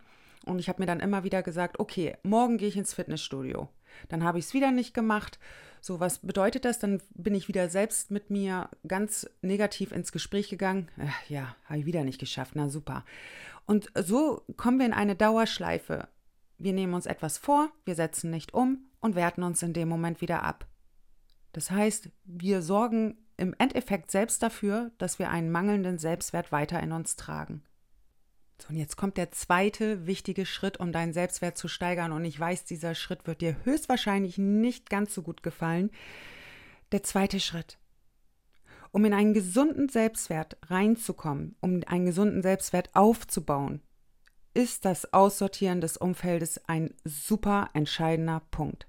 und 0.46 0.58
ich 0.58 0.68
habe 0.68 0.82
mir 0.82 0.86
dann 0.86 0.98
immer 0.98 1.22
wieder 1.22 1.44
gesagt, 1.44 1.78
okay, 1.78 2.16
morgen 2.24 2.58
gehe 2.58 2.68
ich 2.68 2.76
ins 2.76 2.92
Fitnessstudio. 2.92 3.68
Dann 4.08 4.24
habe 4.24 4.40
ich 4.40 4.46
es 4.46 4.54
wieder 4.54 4.72
nicht 4.72 4.94
gemacht. 4.94 5.38
So, 5.86 6.00
was 6.00 6.20
bedeutet 6.20 6.64
das? 6.64 6.78
Dann 6.78 7.02
bin 7.10 7.34
ich 7.34 7.46
wieder 7.46 7.68
selbst 7.68 8.10
mit 8.10 8.30
mir 8.30 8.70
ganz 8.88 9.28
negativ 9.42 9.92
ins 9.92 10.12
Gespräch 10.12 10.48
gegangen. 10.48 10.88
Ach, 10.98 11.28
ja, 11.28 11.54
habe 11.66 11.80
ich 11.80 11.84
wieder 11.84 12.04
nicht 12.04 12.18
geschafft. 12.18 12.52
Na 12.54 12.70
super. 12.70 13.04
Und 13.66 13.92
so 13.94 14.40
kommen 14.56 14.78
wir 14.78 14.86
in 14.86 14.94
eine 14.94 15.14
Dauerschleife. 15.14 16.08
Wir 16.56 16.72
nehmen 16.72 16.94
uns 16.94 17.04
etwas 17.04 17.36
vor, 17.36 17.70
wir 17.84 17.96
setzen 17.96 18.30
nicht 18.30 18.54
um 18.54 18.86
und 19.00 19.14
werten 19.14 19.42
uns 19.42 19.62
in 19.62 19.74
dem 19.74 19.90
Moment 19.90 20.22
wieder 20.22 20.42
ab. 20.42 20.66
Das 21.52 21.70
heißt, 21.70 22.08
wir 22.24 22.62
sorgen 22.62 23.18
im 23.36 23.54
Endeffekt 23.58 24.10
selbst 24.10 24.42
dafür, 24.42 24.90
dass 24.96 25.18
wir 25.18 25.28
einen 25.28 25.52
mangelnden 25.52 25.98
Selbstwert 25.98 26.50
weiter 26.50 26.80
in 26.82 26.92
uns 26.92 27.16
tragen. 27.16 27.62
So, 28.60 28.68
und 28.68 28.76
jetzt 28.76 28.96
kommt 28.96 29.16
der 29.16 29.32
zweite 29.32 30.06
wichtige 30.06 30.46
Schritt, 30.46 30.78
um 30.78 30.92
deinen 30.92 31.12
Selbstwert 31.12 31.58
zu 31.58 31.68
steigern. 31.68 32.12
Und 32.12 32.24
ich 32.24 32.38
weiß, 32.38 32.64
dieser 32.64 32.94
Schritt 32.94 33.26
wird 33.26 33.40
dir 33.40 33.56
höchstwahrscheinlich 33.64 34.38
nicht 34.38 34.90
ganz 34.90 35.14
so 35.14 35.22
gut 35.22 35.42
gefallen. 35.42 35.90
Der 36.92 37.02
zweite 37.02 37.40
Schritt. 37.40 37.78
Um 38.92 39.04
in 39.04 39.12
einen 39.12 39.34
gesunden 39.34 39.88
Selbstwert 39.88 40.56
reinzukommen, 40.66 41.56
um 41.60 41.80
einen 41.86 42.06
gesunden 42.06 42.42
Selbstwert 42.42 42.94
aufzubauen, 42.94 43.82
ist 44.54 44.84
das 44.84 45.12
Aussortieren 45.12 45.80
des 45.80 45.96
Umfeldes 45.96 46.60
ein 46.68 46.94
super 47.04 47.70
entscheidender 47.74 48.40
Punkt. 48.52 48.86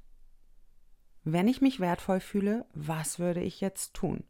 Wenn 1.23 1.47
ich 1.47 1.60
mich 1.60 1.80
wertvoll 1.80 2.19
fühle, 2.19 2.67
was 2.75 3.17
würde 3.17 3.41
ich 3.41 3.62
jetzt 3.62 3.95
tun? 3.95 4.23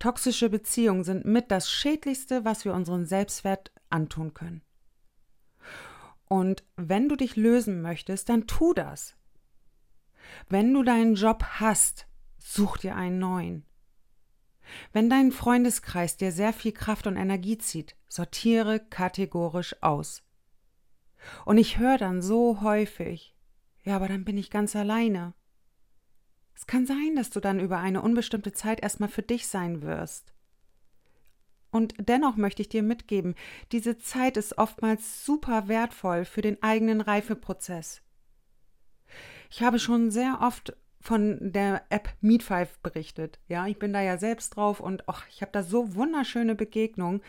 Toxische 0.00 0.48
Beziehungen 0.48 1.04
sind 1.04 1.26
mit 1.26 1.50
das 1.50 1.70
Schädlichste, 1.70 2.44
was 2.44 2.64
wir 2.64 2.74
unseren 2.74 3.04
Selbstwert 3.06 3.70
antun 3.90 4.34
können. 4.34 4.62
Und 6.24 6.64
wenn 6.76 7.08
du 7.08 7.16
dich 7.16 7.36
lösen 7.36 7.82
möchtest, 7.82 8.28
dann 8.30 8.46
tu 8.46 8.72
das. 8.72 9.14
Wenn 10.48 10.72
du 10.72 10.82
deinen 10.82 11.16
Job 11.16 11.44
hast, 11.44 12.06
such 12.38 12.78
dir 12.78 12.96
einen 12.96 13.18
neuen. 13.18 13.66
Wenn 14.92 15.10
dein 15.10 15.32
Freundeskreis 15.32 16.16
dir 16.16 16.32
sehr 16.32 16.54
viel 16.54 16.72
Kraft 16.72 17.06
und 17.06 17.16
Energie 17.16 17.58
zieht, 17.58 17.94
sortiere 18.08 18.80
kategorisch 18.80 19.82
aus. 19.82 20.22
Und 21.44 21.58
ich 21.58 21.78
höre 21.78 21.98
dann 21.98 22.22
so 22.22 22.62
häufig, 22.62 23.36
ja, 23.84 23.96
aber 23.96 24.08
dann 24.08 24.24
bin 24.24 24.38
ich 24.38 24.50
ganz 24.50 24.74
alleine. 24.74 25.34
Es 26.60 26.66
kann 26.66 26.84
sein, 26.84 27.16
dass 27.16 27.30
du 27.30 27.40
dann 27.40 27.58
über 27.58 27.78
eine 27.78 28.02
unbestimmte 28.02 28.52
Zeit 28.52 28.82
erstmal 28.82 29.08
für 29.08 29.22
dich 29.22 29.46
sein 29.46 29.80
wirst. 29.80 30.34
Und 31.70 31.94
dennoch 31.98 32.36
möchte 32.36 32.60
ich 32.60 32.68
dir 32.68 32.82
mitgeben, 32.82 33.34
diese 33.72 33.96
Zeit 33.96 34.36
ist 34.36 34.58
oftmals 34.58 35.24
super 35.24 35.68
wertvoll 35.68 36.26
für 36.26 36.42
den 36.42 36.62
eigenen 36.62 37.00
Reifeprozess. 37.00 38.02
Ich 39.50 39.62
habe 39.62 39.78
schon 39.78 40.10
sehr 40.10 40.40
oft 40.42 40.76
von 41.00 41.52
der 41.52 41.82
App 41.88 42.10
Meet5 42.22 42.68
berichtet. 42.82 43.38
Ja, 43.48 43.66
ich 43.66 43.78
bin 43.78 43.92
da 43.92 44.02
ja 44.02 44.18
selbst 44.18 44.56
drauf 44.56 44.80
und 44.80 45.08
ach, 45.08 45.26
ich 45.30 45.40
habe 45.40 45.52
da 45.52 45.62
so 45.62 45.94
wunderschöne 45.94 46.54
Begegnungen. 46.54 47.22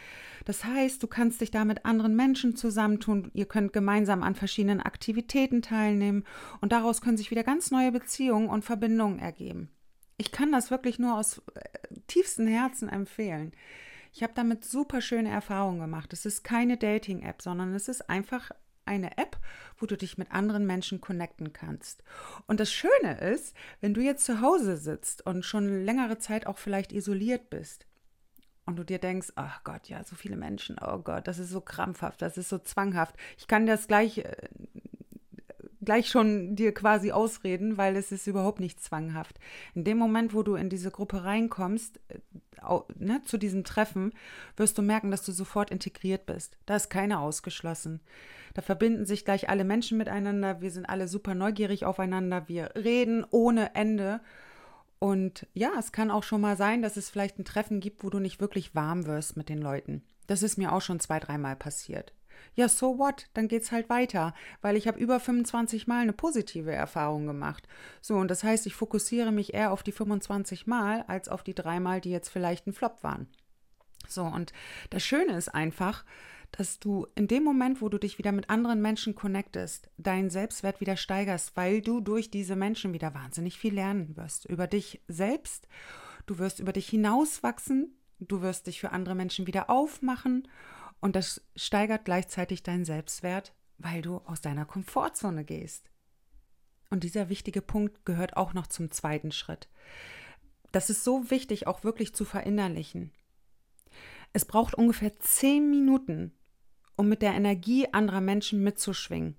Das 0.44 0.66
heißt, 0.66 1.02
du 1.02 1.08
kannst 1.08 1.40
dich 1.40 1.52
da 1.52 1.64
mit 1.64 1.86
anderen 1.86 2.16
Menschen 2.16 2.56
zusammentun, 2.56 3.32
ihr 3.34 3.46
könnt 3.46 3.72
gemeinsam 3.72 4.24
an 4.24 4.36
verschiedenen 4.36 4.82
Aktivitäten 4.82 5.62
teilnehmen 5.62 6.26
und 6.60 6.74
daraus 6.74 7.02
können 7.02 7.18
sich 7.18 7.32
wieder 7.32 7.44
ganz 7.44 7.72
neue 7.72 7.94
Beziehungen 7.94 8.50
und 8.50 8.66
Verbindungen 8.66 9.20
ergeben. 9.20 9.70
Ich 10.18 10.32
kann 10.32 10.52
das 10.52 10.70
wirklich 10.70 11.00
nur 11.00 11.18
aus 11.18 11.42
äh, 11.56 11.62
tiefstem 12.08 12.48
Herzen 12.48 12.90
empfehlen. 12.90 13.54
Ich 14.14 14.22
habe 14.24 14.34
damit 14.36 14.66
super 14.66 15.00
schöne 15.00 15.30
Erfahrungen 15.30 15.80
gemacht. 15.80 16.12
Es 16.12 16.26
ist 16.26 16.44
keine 16.44 16.76
Dating-App, 16.76 17.42
sondern 17.42 17.74
es 17.74 17.88
ist 17.88 18.10
einfach 18.10 18.52
eine 18.86 19.18
App, 19.18 19.40
wo 19.78 19.86
du 19.86 19.98
dich 19.98 20.18
mit 20.18 20.32
anderen 20.32 20.66
Menschen 20.66 21.02
connecten 21.02 21.54
kannst. 21.54 22.04
Und 22.48 22.60
das 22.60 22.72
Schöne 22.72 23.20
ist, 23.20 23.56
wenn 23.80 23.94
du 23.94 24.02
jetzt 24.02 24.26
zu 24.26 24.42
Hause 24.42 24.78
sitzt 24.78 25.26
und 25.26 25.46
schon 25.46 25.86
längere 25.86 26.18
Zeit 26.18 26.48
auch 26.48 26.58
vielleicht 26.58 26.92
isoliert 26.92 27.50
bist 27.50 27.86
und 28.66 28.78
du 28.78 28.84
dir 28.84 29.00
denkst, 29.00 29.30
ach 29.36 29.64
Gott, 29.64 29.90
ja, 29.90 30.04
so 30.04 30.16
viele 30.16 30.38
Menschen, 30.38 30.78
oh 30.80 31.00
Gott, 31.00 31.28
das 31.28 31.40
ist 31.40 31.50
so 31.50 31.62
krampfhaft, 31.62 32.22
das 32.22 32.38
ist 32.38 32.50
so 32.50 32.60
zwanghaft. 32.60 33.16
Ich 33.38 33.48
kann 33.48 33.66
das 33.66 33.88
gleich 33.88 34.20
äh, 34.20 34.50
gleich 35.84 36.10
schon 36.10 36.56
dir 36.56 36.74
quasi 36.74 37.12
ausreden, 37.12 37.78
weil 37.78 37.96
es 37.96 38.12
ist 38.12 38.28
überhaupt 38.28 38.60
nicht 38.60 38.82
zwanghaft. 38.82 39.40
In 39.74 39.84
dem 39.84 39.98
Moment, 39.98 40.34
wo 40.34 40.44
du 40.44 40.56
in 40.56 40.70
diese 40.70 40.92
Gruppe 40.92 41.24
reinkommst, 41.24 42.00
äh, 42.10 42.20
ne, 42.96 43.22
zu 43.26 43.38
diesem 43.38 43.64
Treffen, 43.64 44.14
wirst 44.58 44.78
du 44.78 44.82
merken, 44.82 45.12
dass 45.12 45.26
du 45.26 45.32
sofort 45.32 45.72
integriert 45.72 46.26
bist. 46.26 46.58
Da 46.66 46.76
ist 46.76 46.90
keiner 46.90 47.20
ausgeschlossen. 47.22 48.02
Da 48.54 48.62
verbinden 48.62 49.06
sich 49.06 49.26
gleich 49.26 49.50
alle 49.50 49.64
Menschen 49.64 49.98
miteinander. 49.98 50.62
Wir 50.62 50.72
sind 50.72 50.86
alle 50.86 51.08
super 51.08 51.36
neugierig 51.36 51.86
aufeinander. 51.86 52.48
Wir 52.48 52.72
reden 52.76 53.26
ohne 53.30 53.76
Ende. 53.76 54.22
Und 55.00 55.48
ja, 55.54 55.72
es 55.80 55.92
kann 55.92 56.12
auch 56.12 56.24
schon 56.24 56.42
mal 56.42 56.58
sein, 56.58 56.82
dass 56.82 56.98
es 56.98 57.10
vielleicht 57.10 57.40
ein 57.40 57.46
Treffen 57.46 57.80
gibt, 57.80 58.04
wo 58.04 58.10
du 58.10 58.20
nicht 58.20 58.40
wirklich 58.40 58.76
warm 58.76 59.08
wirst 59.08 59.36
mit 59.36 59.50
den 59.50 59.60
Leuten. 59.60 60.04
Das 60.28 60.44
ist 60.44 60.58
mir 60.58 60.74
auch 60.74 60.82
schon 60.82 61.00
zwei, 61.00 61.20
dreimal 61.20 61.56
passiert. 61.56 62.14
Ja, 62.54 62.68
so 62.68 62.98
what? 62.98 63.28
Dann 63.34 63.48
geht's 63.48 63.72
halt 63.72 63.90
weiter, 63.90 64.34
weil 64.62 64.76
ich 64.76 64.88
habe 64.88 65.00
über 65.00 65.20
25 65.20 65.88
Mal 65.88 66.02
eine 66.02 66.14
positive 66.14 66.72
Erfahrung 66.72 67.28
gemacht. 67.28 67.68
So, 68.02 68.16
und 68.16 68.30
das 68.30 68.44
heißt, 68.44 68.66
ich 68.68 68.76
fokussiere 68.76 69.32
mich 69.32 69.54
eher 69.54 69.72
auf 69.72 69.84
die 69.84 69.92
25 69.92 70.68
Mal 70.68 71.04
als 71.08 71.30
auf 71.30 71.44
die 71.44 71.56
dreimal, 71.56 72.02
die 72.02 72.12
jetzt 72.12 72.30
vielleicht 72.30 72.68
ein 72.68 72.74
Flop 72.74 73.04
waren. 73.04 73.28
So, 74.08 74.24
und 74.24 74.52
das 74.90 75.04
Schöne 75.04 75.38
ist 75.38 75.50
einfach, 75.50 76.04
dass 76.52 76.80
du 76.80 77.08
in 77.16 77.28
dem 77.28 77.44
Moment, 77.44 77.82
wo 77.82 77.90
du 77.90 77.98
dich 77.98 78.18
wieder 78.18 78.32
mit 78.32 78.50
anderen 78.50 78.82
Menschen 78.82 79.16
connectest, 79.16 79.90
deinen 79.98 80.30
Selbstwert 80.30 80.82
wieder 80.82 80.98
steigerst, 80.98 81.56
weil 81.56 81.82
du 81.82 82.02
durch 82.02 82.30
diese 82.30 82.56
Menschen 82.56 82.94
wieder 82.94 83.14
wahnsinnig 83.14 83.58
viel 83.58 83.74
lernen 83.74 84.18
wirst 84.18 84.46
über 84.46 84.68
dich 84.68 85.02
selbst. 85.08 85.68
Du 86.26 86.40
wirst 86.40 86.60
über 86.60 86.74
dich 86.74 86.90
hinauswachsen, 86.90 87.96
du 88.20 88.42
wirst 88.42 88.68
dich 88.68 88.80
für 88.80 88.92
andere 88.92 89.16
Menschen 89.16 89.48
wieder 89.48 89.70
aufmachen 89.70 90.48
und 91.02 91.16
das 91.16 91.42
steigert 91.56 92.06
gleichzeitig 92.06 92.64
deinen 92.64 92.86
Selbstwert, 92.86 93.54
weil 93.80 94.02
du 94.02 94.18
aus 94.26 94.42
deiner 94.42 94.66
Komfortzone 94.66 95.44
gehst. 95.44 95.90
Und 96.90 97.04
dieser 97.04 97.30
wichtige 97.30 97.62
Punkt 97.62 98.06
gehört 98.06 98.38
auch 98.38 98.54
noch 98.54 98.68
zum 98.68 98.92
zweiten 98.92 99.32
Schritt. 99.32 99.68
Das 100.72 100.90
ist 100.90 101.04
so 101.04 101.30
wichtig, 101.32 101.68
auch 101.68 101.84
wirklich 101.84 102.14
zu 102.14 102.24
verinnerlichen. 102.24 103.12
Es 104.34 104.46
braucht 104.46 104.76
ungefähr 104.76 105.20
zehn 105.20 105.70
Minuten, 105.70 106.32
um 106.96 107.10
mit 107.10 107.22
der 107.22 107.34
Energie 107.34 107.92
anderer 107.92 108.22
Menschen 108.22 108.64
mitzuschwingen. 108.64 109.36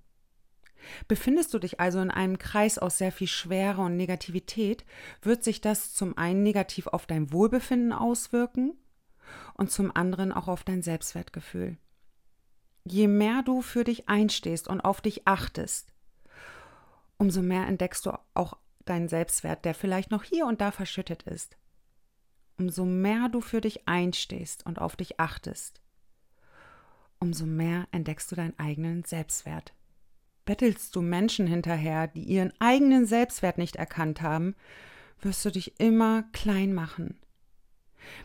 Befindest 1.07 1.53
du 1.53 1.59
dich 1.59 1.79
also 1.79 2.01
in 2.01 2.11
einem 2.11 2.37
Kreis 2.37 2.77
aus 2.77 2.97
sehr 2.97 3.13
viel 3.13 3.27
Schwere 3.27 3.81
und 3.81 3.95
Negativität, 3.95 4.83
wird 5.21 5.43
sich 5.43 5.61
das 5.61 5.93
zum 5.93 6.17
einen 6.17 6.43
negativ 6.43 6.87
auf 6.87 7.05
dein 7.05 7.31
Wohlbefinden 7.31 7.93
auswirken 7.93 8.73
und 9.55 9.71
zum 9.71 9.95
anderen 9.95 10.31
auch 10.31 10.47
auf 10.47 10.63
dein 10.63 10.81
Selbstwertgefühl. 10.81 11.77
Je 12.85 13.07
mehr 13.07 13.43
du 13.43 13.61
für 13.61 13.83
dich 13.83 14.09
einstehst 14.09 14.67
und 14.67 14.81
auf 14.81 15.01
dich 15.01 15.27
achtest, 15.27 15.93
umso 17.17 17.41
mehr 17.41 17.65
entdeckst 17.67 18.05
du 18.05 18.11
auch 18.33 18.57
deinen 18.85 19.07
Selbstwert, 19.07 19.63
der 19.65 19.73
vielleicht 19.73 20.11
noch 20.11 20.23
hier 20.23 20.45
und 20.45 20.59
da 20.59 20.71
verschüttet 20.71 21.23
ist. 21.23 21.57
Umso 22.57 22.85
mehr 22.85 23.29
du 23.29 23.41
für 23.41 23.61
dich 23.61 23.87
einstehst 23.87 24.65
und 24.65 24.79
auf 24.79 24.95
dich 24.95 25.19
achtest, 25.19 25.81
umso 27.19 27.45
mehr 27.45 27.87
entdeckst 27.91 28.31
du 28.31 28.35
deinen 28.35 28.57
eigenen 28.59 29.03
Selbstwert. 29.05 29.73
Bettelst 30.45 30.95
du 30.95 31.01
Menschen 31.01 31.47
hinterher, 31.47 32.07
die 32.07 32.23
ihren 32.23 32.53
eigenen 32.59 33.05
Selbstwert 33.05 33.57
nicht 33.57 33.77
erkannt 33.77 34.21
haben, 34.21 34.55
wirst 35.21 35.45
du 35.45 35.51
dich 35.51 35.79
immer 35.79 36.23
klein 36.33 36.73
machen. 36.73 37.17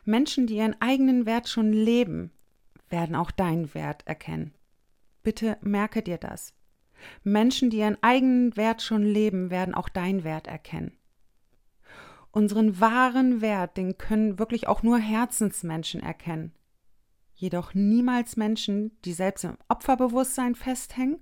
Menschen, 0.04 0.46
die 0.46 0.56
ihren 0.56 0.80
eigenen 0.80 1.26
Wert 1.26 1.48
schon 1.48 1.72
leben, 1.72 2.30
werden 2.88 3.14
auch 3.14 3.30
deinen 3.30 3.74
Wert 3.74 4.06
erkennen. 4.06 4.54
Bitte 5.22 5.58
merke 5.60 6.02
dir 6.02 6.18
das. 6.18 6.54
Menschen, 7.22 7.70
die 7.70 7.78
ihren 7.78 8.02
eigenen 8.02 8.56
Wert 8.56 8.82
schon 8.82 9.02
leben, 9.02 9.50
werden 9.50 9.74
auch 9.74 9.88
deinen 9.88 10.24
Wert 10.24 10.46
erkennen. 10.46 10.96
Unseren 12.30 12.80
wahren 12.80 13.40
Wert, 13.40 13.76
den 13.76 13.98
können 13.98 14.38
wirklich 14.38 14.68
auch 14.68 14.82
nur 14.82 14.98
Herzensmenschen 14.98 16.00
erkennen 16.00 16.52
jedoch 17.38 17.72
niemals 17.72 18.36
Menschen, 18.36 18.90
die 19.04 19.12
selbst 19.12 19.44
im 19.44 19.56
Opferbewusstsein 19.68 20.56
festhängen 20.56 21.18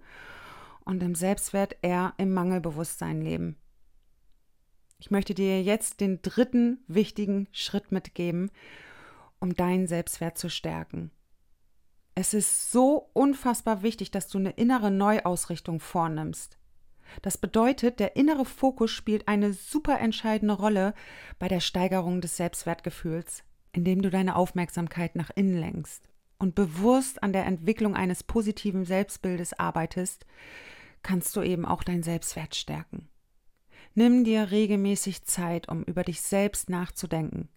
und 0.84 1.02
im 1.02 1.14
Selbstwert 1.14 1.76
eher 1.82 2.14
im 2.16 2.32
Mangelbewusstsein 2.32 3.20
leben. 3.20 3.56
Ich 4.98 5.10
möchte 5.10 5.34
dir 5.34 5.62
jetzt 5.62 6.00
den 6.00 6.22
dritten 6.22 6.84
wichtigen 6.86 7.48
Schritt 7.52 7.92
mitgeben, 7.92 8.50
um 9.38 9.54
deinen 9.54 9.86
Selbstwert 9.86 10.38
zu 10.38 10.48
stärken. 10.48 11.10
Es 12.14 12.32
ist 12.32 12.72
so 12.72 13.10
unfassbar 13.12 13.82
wichtig, 13.82 14.10
dass 14.10 14.28
du 14.28 14.38
eine 14.38 14.52
innere 14.52 14.90
Neuausrichtung 14.90 15.80
vornimmst. 15.80 16.58
Das 17.22 17.38
bedeutet, 17.38 18.00
der 18.00 18.16
innere 18.16 18.44
Fokus 18.46 18.90
spielt 18.90 19.28
eine 19.28 19.52
super 19.52 20.00
entscheidende 20.00 20.54
Rolle 20.54 20.94
bei 21.38 21.48
der 21.48 21.60
Steigerung 21.60 22.20
des 22.20 22.36
Selbstwertgefühls 22.36 23.44
indem 23.76 24.00
du 24.00 24.10
deine 24.10 24.36
Aufmerksamkeit 24.36 25.14
nach 25.16 25.30
innen 25.34 25.58
lenkst 25.58 26.08
und 26.38 26.54
bewusst 26.54 27.22
an 27.22 27.32
der 27.32 27.44
Entwicklung 27.44 27.94
eines 27.94 28.24
positiven 28.24 28.84
Selbstbildes 28.84 29.52
arbeitest, 29.58 30.26
kannst 31.02 31.36
du 31.36 31.42
eben 31.42 31.66
auch 31.66 31.84
dein 31.84 32.02
Selbstwert 32.02 32.54
stärken. 32.54 33.08
Nimm 33.98 34.24
dir 34.24 34.50
regelmäßig 34.50 35.24
Zeit, 35.24 35.70
um 35.70 35.82
über 35.82 36.04
dich 36.04 36.20
selbst 36.20 36.68
nachzudenken. 36.68 37.48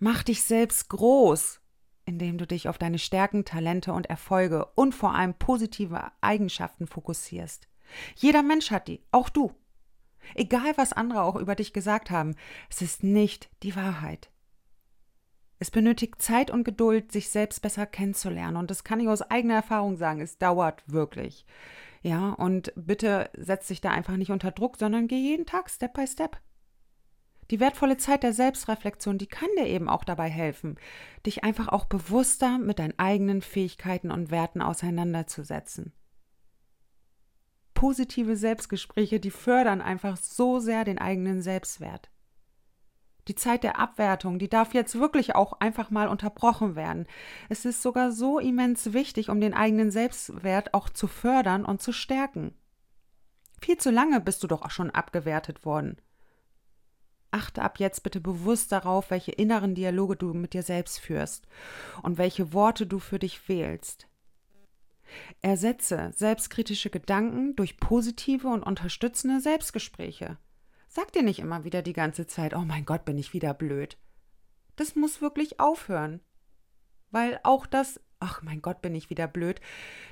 Mach 0.00 0.24
dich 0.24 0.42
selbst 0.42 0.88
groß, 0.88 1.60
indem 2.04 2.36
du 2.36 2.48
dich 2.48 2.68
auf 2.68 2.78
deine 2.78 2.98
Stärken, 2.98 3.44
Talente 3.44 3.92
und 3.92 4.06
Erfolge 4.06 4.66
und 4.74 4.92
vor 4.92 5.14
allem 5.14 5.34
positive 5.34 6.10
Eigenschaften 6.20 6.88
fokussierst. 6.88 7.68
Jeder 8.16 8.42
Mensch 8.42 8.72
hat 8.72 8.88
die, 8.88 9.04
auch 9.12 9.28
du. 9.28 9.52
Egal 10.34 10.76
was 10.76 10.92
andere 10.92 11.22
auch 11.22 11.36
über 11.36 11.54
dich 11.54 11.72
gesagt 11.72 12.10
haben, 12.10 12.34
es 12.68 12.82
ist 12.82 13.04
nicht 13.04 13.48
die 13.62 13.76
Wahrheit. 13.76 14.32
Es 15.60 15.70
benötigt 15.70 16.20
Zeit 16.20 16.50
und 16.50 16.64
Geduld, 16.64 17.12
sich 17.12 17.28
selbst 17.28 17.62
besser 17.62 17.86
kennenzulernen. 17.86 18.56
Und 18.56 18.72
das 18.72 18.82
kann 18.82 18.98
ich 18.98 19.06
aus 19.06 19.22
eigener 19.22 19.54
Erfahrung 19.54 19.96
sagen. 19.96 20.20
Es 20.20 20.38
dauert 20.38 20.82
wirklich. 20.88 21.46
Ja, 22.06 22.34
und 22.34 22.72
bitte 22.76 23.30
setz 23.36 23.66
dich 23.66 23.80
da 23.80 23.90
einfach 23.90 24.16
nicht 24.16 24.30
unter 24.30 24.52
Druck, 24.52 24.76
sondern 24.76 25.08
geh 25.08 25.18
jeden 25.18 25.44
Tag 25.44 25.68
Step 25.68 25.94
by 25.94 26.06
Step. 26.06 26.40
Die 27.50 27.58
wertvolle 27.58 27.96
Zeit 27.96 28.22
der 28.22 28.32
Selbstreflexion, 28.32 29.18
die 29.18 29.26
kann 29.26 29.48
dir 29.58 29.66
eben 29.66 29.88
auch 29.88 30.04
dabei 30.04 30.30
helfen, 30.30 30.78
dich 31.26 31.42
einfach 31.42 31.66
auch 31.66 31.86
bewusster 31.86 32.58
mit 32.58 32.78
deinen 32.78 32.96
eigenen 32.96 33.42
Fähigkeiten 33.42 34.12
und 34.12 34.30
Werten 34.30 34.62
auseinanderzusetzen. 34.62 35.94
Positive 37.74 38.36
Selbstgespräche, 38.36 39.18
die 39.18 39.32
fördern 39.32 39.80
einfach 39.80 40.16
so 40.16 40.60
sehr 40.60 40.84
den 40.84 40.98
eigenen 40.98 41.42
Selbstwert. 41.42 42.08
Die 43.28 43.34
Zeit 43.34 43.64
der 43.64 43.78
Abwertung, 43.78 44.38
die 44.38 44.48
darf 44.48 44.72
jetzt 44.72 44.98
wirklich 44.98 45.34
auch 45.34 45.60
einfach 45.60 45.90
mal 45.90 46.08
unterbrochen 46.08 46.76
werden. 46.76 47.06
Es 47.48 47.64
ist 47.64 47.82
sogar 47.82 48.12
so 48.12 48.38
immens 48.38 48.92
wichtig, 48.92 49.30
um 49.30 49.40
den 49.40 49.54
eigenen 49.54 49.90
Selbstwert 49.90 50.74
auch 50.74 50.88
zu 50.88 51.08
fördern 51.08 51.64
und 51.64 51.82
zu 51.82 51.92
stärken. 51.92 52.54
Viel 53.60 53.78
zu 53.78 53.90
lange 53.90 54.20
bist 54.20 54.42
du 54.42 54.46
doch 54.46 54.62
auch 54.62 54.70
schon 54.70 54.90
abgewertet 54.90 55.64
worden. 55.64 55.96
Achte 57.32 57.62
ab 57.62 57.80
jetzt 57.80 58.02
bitte 58.02 58.20
bewusst 58.20 58.70
darauf, 58.70 59.10
welche 59.10 59.32
inneren 59.32 59.74
Dialoge 59.74 60.16
du 60.16 60.32
mit 60.32 60.54
dir 60.54 60.62
selbst 60.62 61.00
führst 61.00 61.46
und 62.02 62.18
welche 62.18 62.52
Worte 62.52 62.86
du 62.86 62.98
für 62.98 63.18
dich 63.18 63.48
wählst. 63.48 64.08
Ersetze 65.42 66.12
selbstkritische 66.14 66.90
Gedanken 66.90 67.56
durch 67.56 67.78
positive 67.78 68.48
und 68.48 68.62
unterstützende 68.62 69.40
Selbstgespräche. 69.40 70.38
Sag 70.96 71.12
dir 71.12 71.22
nicht 71.22 71.40
immer 71.40 71.62
wieder 71.64 71.82
die 71.82 71.92
ganze 71.92 72.26
Zeit, 72.26 72.54
oh 72.54 72.64
mein 72.64 72.86
Gott, 72.86 73.04
bin 73.04 73.18
ich 73.18 73.34
wieder 73.34 73.52
blöd. 73.52 73.98
Das 74.76 74.96
muss 74.96 75.20
wirklich 75.20 75.60
aufhören. 75.60 76.20
Weil 77.10 77.38
auch 77.42 77.66
das, 77.66 78.00
ach 78.18 78.40
mein 78.40 78.62
Gott, 78.62 78.80
bin 78.80 78.94
ich 78.94 79.10
wieder 79.10 79.28
blöd, 79.28 79.60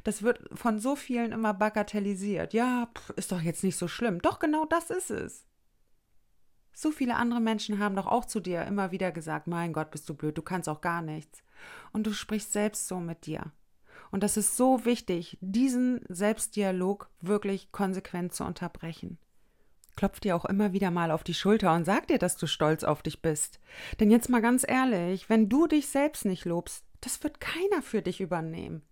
das 0.03 0.23
wird 0.23 0.47
von 0.53 0.79
so 0.79 0.94
vielen 0.94 1.33
immer 1.33 1.55
bagatellisiert. 1.55 2.53
Ja, 2.53 2.90
ist 3.16 3.33
doch 3.33 3.40
jetzt 3.40 3.64
nicht 3.64 3.79
so 3.79 3.88
schlimm. 3.88 4.20
Doch 4.20 4.38
genau 4.38 4.66
das 4.66 4.90
ist 4.90 5.11
es. 5.11 5.47
So 6.75 6.90
viele 6.90 7.16
andere 7.16 7.40
Menschen 7.40 7.79
haben 7.79 7.97
doch 7.97 8.07
auch 8.07 8.27
zu 8.27 8.40
dir 8.40 8.66
immer 8.66 8.90
wieder 8.90 9.11
gesagt, 9.11 9.47
mein 9.47 9.73
Gott, 9.73 9.90
bist 9.90 10.07
du 10.11 10.12
blöd, 10.12 10.37
du 10.37 10.42
kannst 10.42 10.68
auch 10.68 10.83
gar 10.83 11.01
nichts. 11.01 11.42
Und 11.94 12.07
du 12.07 12.12
sprichst 12.12 12.53
selbst 12.53 12.88
so 12.88 13.01
mit 13.01 13.25
dir. 13.25 13.53
Und 14.11 14.23
das 14.23 14.37
ist 14.37 14.55
so 14.59 14.85
wichtig, 14.85 15.38
diesen 15.40 16.05
Selbstdialog 16.11 17.09
wirklich 17.23 17.73
konsequent 17.73 18.35
zu 18.35 18.44
unterbrechen. 18.44 19.16
Klopf 19.96 20.20
dir 20.20 20.35
auch 20.35 20.44
immer 20.44 20.72
wieder 20.72 20.90
mal 20.90 21.11
auf 21.11 21.22
die 21.22 21.35
Schulter 21.35 21.74
und 21.74 21.85
sag 21.85 22.09
dir, 22.09 22.18
dass 22.18 22.37
du 22.37 22.46
stolz 22.46 22.83
auf 22.85 23.02
dich 23.02 23.22
bist. 23.22 23.61
Denn 24.00 24.11
jetzt 24.11 24.28
mal 24.28 24.42
ganz 24.42 24.64
ehrlich, 24.66 25.28
wenn 25.28 25.48
du 25.48 25.66
dich 25.66 25.88
selbst 25.88 26.24
nicht 26.24 26.44
lobst, 26.44 26.85
das 27.00 27.22
wird 27.22 27.40
keiner 27.40 27.83
für 27.83 28.02
dich 28.02 28.20
übernehmen. 28.20 28.83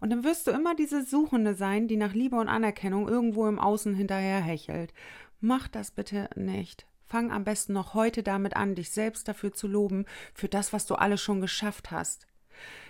Und 0.00 0.10
dann 0.10 0.22
wirst 0.22 0.46
du 0.46 0.50
immer 0.50 0.74
diese 0.74 1.02
Suchende 1.02 1.54
sein, 1.54 1.88
die 1.88 1.96
nach 1.96 2.14
Liebe 2.14 2.36
und 2.36 2.48
Anerkennung 2.48 3.08
irgendwo 3.08 3.46
im 3.46 3.58
Außen 3.58 3.94
hinterherhechelt. 3.94 4.92
Mach 5.40 5.66
das 5.66 5.90
bitte 5.90 6.28
nicht. 6.36 6.86
Fang 7.06 7.32
am 7.32 7.44
besten 7.44 7.72
noch 7.72 7.94
heute 7.94 8.22
damit 8.22 8.54
an, 8.54 8.74
dich 8.74 8.90
selbst 8.90 9.26
dafür 9.28 9.52
zu 9.52 9.66
loben, 9.66 10.04
für 10.34 10.48
das, 10.48 10.72
was 10.72 10.86
du 10.86 10.94
alles 10.94 11.22
schon 11.22 11.40
geschafft 11.40 11.90
hast. 11.90 12.27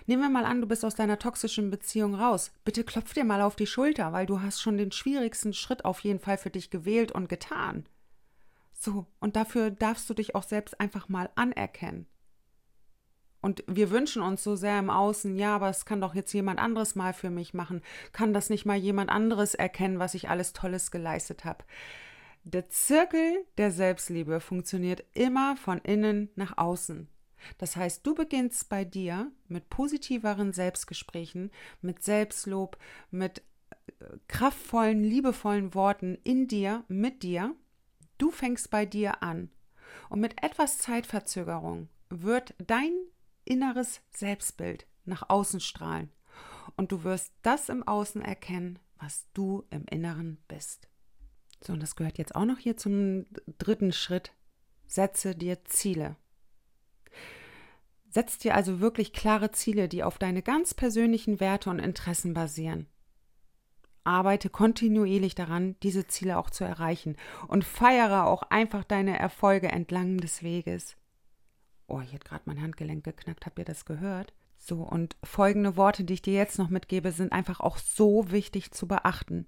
Nehmen 0.05 0.21
wir 0.21 0.29
mal 0.29 0.45
an, 0.45 0.61
du 0.61 0.67
bist 0.67 0.83
aus 0.85 0.95
deiner 0.95 1.19
toxischen 1.19 1.69
Beziehung 1.69 2.15
raus. 2.15 2.51
Bitte 2.65 2.83
klopf 2.83 3.13
dir 3.13 3.23
mal 3.23 3.41
auf 3.41 3.55
die 3.55 3.67
Schulter, 3.67 4.13
weil 4.13 4.25
du 4.25 4.41
hast 4.41 4.61
schon 4.61 4.77
den 4.77 4.91
schwierigsten 4.91 5.53
Schritt 5.53 5.85
auf 5.85 5.99
jeden 6.01 6.19
Fall 6.19 6.37
für 6.37 6.49
dich 6.49 6.69
gewählt 6.69 7.11
und 7.11 7.29
getan. 7.29 7.85
So, 8.73 9.07
und 9.19 9.35
dafür 9.35 9.71
darfst 9.71 10.09
du 10.09 10.13
dich 10.13 10.35
auch 10.35 10.43
selbst 10.43 10.79
einfach 10.79 11.09
mal 11.09 11.29
anerkennen. 11.35 12.07
Und 13.41 13.63
wir 13.67 13.89
wünschen 13.89 14.21
uns 14.21 14.43
so 14.43 14.55
sehr 14.55 14.79
im 14.79 14.89
Außen, 14.89 15.35
ja, 15.35 15.55
aber 15.55 15.69
es 15.69 15.85
kann 15.85 16.01
doch 16.01 16.13
jetzt 16.13 16.33
jemand 16.33 16.59
anderes 16.59 16.95
mal 16.95 17.13
für 17.13 17.29
mich 17.29 17.53
machen. 17.53 17.81
Kann 18.11 18.33
das 18.33 18.49
nicht 18.49 18.65
mal 18.65 18.77
jemand 18.77 19.09
anderes 19.09 19.55
erkennen, 19.55 19.99
was 19.99 20.13
ich 20.13 20.29
alles 20.29 20.53
Tolles 20.53 20.91
geleistet 20.91 21.45
habe? 21.45 21.63
Der 22.43 22.69
Zirkel 22.69 23.45
der 23.57 23.71
Selbstliebe 23.71 24.39
funktioniert 24.39 25.03
immer 25.13 25.55
von 25.55 25.79
innen 25.79 26.29
nach 26.35 26.57
außen. 26.57 27.07
Das 27.57 27.75
heißt, 27.75 28.05
du 28.05 28.15
beginnst 28.15 28.69
bei 28.69 28.85
dir 28.85 29.31
mit 29.47 29.69
positiveren 29.69 30.53
Selbstgesprächen, 30.53 31.51
mit 31.81 32.03
Selbstlob, 32.03 32.77
mit 33.11 33.39
äh, 33.99 34.17
kraftvollen, 34.27 35.03
liebevollen 35.03 35.73
Worten 35.73 36.17
in 36.23 36.47
dir, 36.47 36.83
mit 36.87 37.23
dir. 37.23 37.55
Du 38.17 38.31
fängst 38.31 38.69
bei 38.69 38.85
dir 38.85 39.23
an. 39.23 39.49
Und 40.09 40.19
mit 40.19 40.43
etwas 40.43 40.77
Zeitverzögerung 40.77 41.89
wird 42.09 42.53
dein 42.57 42.93
inneres 43.45 44.01
Selbstbild 44.11 44.85
nach 45.05 45.29
außen 45.29 45.59
strahlen. 45.59 46.09
Und 46.75 46.91
du 46.91 47.03
wirst 47.03 47.33
das 47.41 47.69
im 47.69 47.87
Außen 47.87 48.21
erkennen, 48.21 48.79
was 48.97 49.27
du 49.33 49.65
im 49.69 49.85
Inneren 49.85 50.37
bist. 50.47 50.87
So, 51.61 51.73
und 51.73 51.81
das 51.81 51.95
gehört 51.95 52.17
jetzt 52.17 52.35
auch 52.35 52.45
noch 52.45 52.57
hier 52.57 52.77
zum 52.77 53.25
dritten 53.57 53.91
Schritt. 53.91 54.33
Setze 54.87 55.35
dir 55.35 55.63
Ziele. 55.65 56.15
Setz 58.09 58.39
dir 58.39 58.55
also 58.55 58.79
wirklich 58.79 59.13
klare 59.13 59.51
Ziele, 59.51 59.87
die 59.87 60.03
auf 60.03 60.17
deine 60.17 60.41
ganz 60.41 60.73
persönlichen 60.73 61.39
Werte 61.39 61.69
und 61.69 61.79
Interessen 61.79 62.33
basieren. 62.33 62.87
Arbeite 64.03 64.49
kontinuierlich 64.49 65.35
daran, 65.35 65.75
diese 65.83 66.07
Ziele 66.07 66.37
auch 66.37 66.49
zu 66.49 66.63
erreichen 66.63 67.15
und 67.47 67.63
feiere 67.63 68.25
auch 68.25 68.43
einfach 68.43 68.83
deine 68.83 69.19
Erfolge 69.19 69.69
entlang 69.69 70.17
des 70.17 70.41
Weges. 70.41 70.97
Oh, 71.87 72.01
hier 72.01 72.15
hat 72.15 72.25
gerade 72.25 72.43
mein 72.45 72.61
Handgelenk 72.61 73.03
geknackt, 73.03 73.45
habt 73.45 73.59
ihr 73.59 73.65
das 73.65 73.85
gehört? 73.85 74.33
So, 74.57 74.81
und 74.81 75.15
folgende 75.23 75.77
Worte, 75.77 76.03
die 76.03 76.15
ich 76.15 76.21
dir 76.21 76.33
jetzt 76.33 76.57
noch 76.57 76.69
mitgebe, 76.69 77.11
sind 77.11 77.31
einfach 77.31 77.59
auch 77.59 77.77
so 77.77 78.31
wichtig 78.31 78.71
zu 78.71 78.87
beachten. 78.87 79.47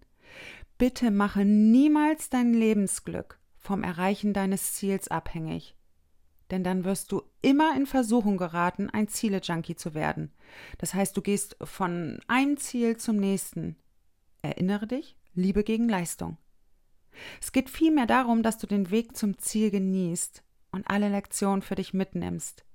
Bitte 0.77 1.11
mache 1.11 1.45
niemals 1.45 2.29
dein 2.29 2.53
Lebensglück 2.53 3.39
vom 3.57 3.83
Erreichen 3.83 4.33
deines 4.33 4.73
Ziels 4.73 5.09
abhängig. 5.09 5.75
Denn 6.51 6.63
dann 6.65 6.83
wirst 6.83 7.11
du 7.13 7.23
immer 7.41 7.75
in 7.77 7.85
Versuchung 7.85 8.37
geraten, 8.37 8.89
ein 8.89 9.07
Ziele-Junkie 9.07 9.75
zu 9.75 9.93
werden. 9.93 10.33
Das 10.77 10.93
heißt, 10.93 11.15
du 11.15 11.21
gehst 11.21 11.55
von 11.61 12.19
einem 12.27 12.57
Ziel 12.57 12.97
zum 12.97 13.15
nächsten. 13.15 13.77
Erinnere 14.41 14.85
dich, 14.85 15.17
Liebe 15.33 15.63
gegen 15.63 15.87
Leistung. 15.87 16.37
Es 17.41 17.51
geht 17.51 17.69
vielmehr 17.69 18.05
darum, 18.05 18.43
dass 18.43 18.57
du 18.57 18.67
den 18.67 18.91
Weg 18.91 19.15
zum 19.15 19.37
Ziel 19.37 19.71
genießt 19.71 20.43
und 20.71 20.89
alle 20.89 21.09
Lektionen 21.09 21.61
für 21.61 21.75
dich 21.75 21.93
mitnimmst, 21.93 22.65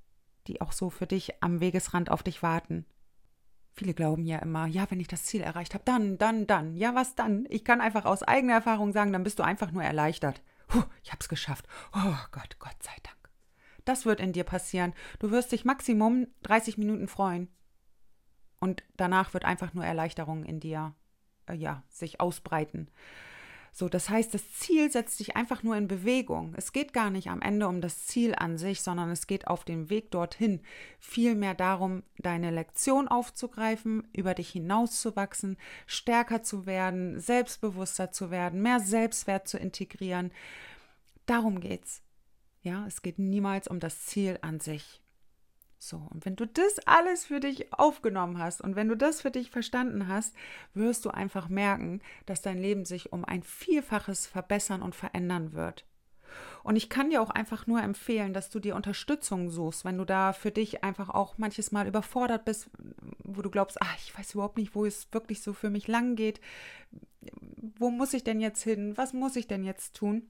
die 0.46 0.60
auch 0.60 0.72
so 0.72 0.90
für 0.90 1.06
dich 1.06 1.42
am 1.42 1.60
Wegesrand 1.60 2.10
auf 2.10 2.22
dich 2.22 2.42
warten. 2.42 2.86
Viele 3.72 3.92
glauben 3.92 4.24
ja 4.24 4.38
immer, 4.38 4.66
ja, 4.66 4.90
wenn 4.90 5.00
ich 5.00 5.08
das 5.08 5.24
Ziel 5.24 5.42
erreicht 5.42 5.74
habe, 5.74 5.84
dann, 5.84 6.16
dann, 6.16 6.46
dann. 6.46 6.76
Ja, 6.76 6.94
was 6.94 7.14
dann? 7.14 7.46
Ich 7.50 7.62
kann 7.62 7.82
einfach 7.82 8.06
aus 8.06 8.22
eigener 8.22 8.54
Erfahrung 8.54 8.92
sagen, 8.92 9.12
dann 9.12 9.24
bist 9.24 9.38
du 9.38 9.42
einfach 9.42 9.70
nur 9.70 9.82
erleichtert. 9.82 10.42
Puh, 10.66 10.82
ich 11.02 11.12
hab's 11.12 11.28
geschafft. 11.28 11.66
Oh 11.94 12.16
Gott, 12.32 12.58
Gott 12.58 12.82
sei 12.82 12.94
Dank. 13.02 13.25
Das 13.86 14.04
wird 14.04 14.20
in 14.20 14.32
dir 14.32 14.44
passieren. 14.44 14.92
Du 15.20 15.30
wirst 15.30 15.52
dich 15.52 15.64
maximum 15.64 16.26
30 16.42 16.76
Minuten 16.76 17.08
freuen. 17.08 17.48
Und 18.58 18.82
danach 18.96 19.32
wird 19.32 19.44
einfach 19.44 19.72
nur 19.74 19.84
Erleichterung 19.84 20.44
in 20.44 20.60
dir, 20.60 20.92
äh, 21.48 21.54
ja, 21.54 21.82
sich 21.88 22.20
ausbreiten. 22.20 22.90
So, 23.72 23.88
das 23.88 24.08
heißt, 24.08 24.32
das 24.32 24.52
Ziel 24.54 24.90
setzt 24.90 25.18
sich 25.18 25.36
einfach 25.36 25.62
nur 25.62 25.76
in 25.76 25.86
Bewegung. 25.86 26.54
Es 26.56 26.72
geht 26.72 26.94
gar 26.94 27.10
nicht 27.10 27.28
am 27.28 27.42
Ende 27.42 27.68
um 27.68 27.80
das 27.80 28.06
Ziel 28.06 28.34
an 28.34 28.56
sich, 28.58 28.80
sondern 28.80 29.10
es 29.10 29.26
geht 29.26 29.46
auf 29.46 29.64
dem 29.64 29.90
Weg 29.90 30.10
dorthin 30.10 30.62
vielmehr 30.98 31.54
darum, 31.54 32.02
deine 32.16 32.50
Lektion 32.50 33.06
aufzugreifen, 33.06 34.08
über 34.14 34.32
dich 34.32 34.48
hinauszuwachsen, 34.48 35.58
stärker 35.86 36.42
zu 36.42 36.64
werden, 36.64 37.20
selbstbewusster 37.20 38.10
zu 38.10 38.30
werden, 38.30 38.62
mehr 38.62 38.80
Selbstwert 38.80 39.46
zu 39.46 39.58
integrieren. 39.58 40.32
Darum 41.26 41.60
geht's. 41.60 42.02
Ja, 42.66 42.84
es 42.88 43.00
geht 43.00 43.20
niemals 43.20 43.68
um 43.68 43.78
das 43.78 44.06
Ziel 44.06 44.40
an 44.42 44.58
sich. 44.58 45.00
So, 45.78 45.98
und 46.10 46.26
wenn 46.26 46.34
du 46.34 46.48
das 46.48 46.80
alles 46.84 47.26
für 47.26 47.38
dich 47.38 47.72
aufgenommen 47.72 48.40
hast 48.40 48.60
und 48.60 48.74
wenn 48.74 48.88
du 48.88 48.96
das 48.96 49.20
für 49.20 49.30
dich 49.30 49.52
verstanden 49.52 50.08
hast, 50.08 50.34
wirst 50.74 51.04
du 51.04 51.10
einfach 51.10 51.48
merken, 51.48 52.00
dass 52.24 52.42
dein 52.42 52.58
Leben 52.58 52.84
sich 52.84 53.12
um 53.12 53.24
ein 53.24 53.44
Vielfaches 53.44 54.26
verbessern 54.26 54.82
und 54.82 54.96
verändern 54.96 55.52
wird. 55.52 55.86
Und 56.64 56.74
ich 56.74 56.90
kann 56.90 57.10
dir 57.10 57.22
auch 57.22 57.30
einfach 57.30 57.68
nur 57.68 57.80
empfehlen, 57.80 58.32
dass 58.32 58.50
du 58.50 58.58
dir 58.58 58.74
Unterstützung 58.74 59.48
suchst, 59.48 59.84
wenn 59.84 59.98
du 59.98 60.04
da 60.04 60.32
für 60.32 60.50
dich 60.50 60.82
einfach 60.82 61.10
auch 61.10 61.38
manches 61.38 61.70
Mal 61.70 61.86
überfordert 61.86 62.44
bist, 62.44 62.68
wo 63.22 63.42
du 63.42 63.50
glaubst, 63.50 63.80
ach, 63.80 63.96
ich 63.98 64.18
weiß 64.18 64.34
überhaupt 64.34 64.58
nicht, 64.58 64.74
wo 64.74 64.84
es 64.84 65.06
wirklich 65.12 65.40
so 65.40 65.52
für 65.52 65.70
mich 65.70 65.86
lang 65.86 66.16
geht. 66.16 66.40
Wo 67.78 67.92
muss 67.92 68.12
ich 68.12 68.24
denn 68.24 68.40
jetzt 68.40 68.64
hin? 68.64 68.96
Was 68.96 69.12
muss 69.12 69.36
ich 69.36 69.46
denn 69.46 69.62
jetzt 69.62 69.94
tun? 69.94 70.28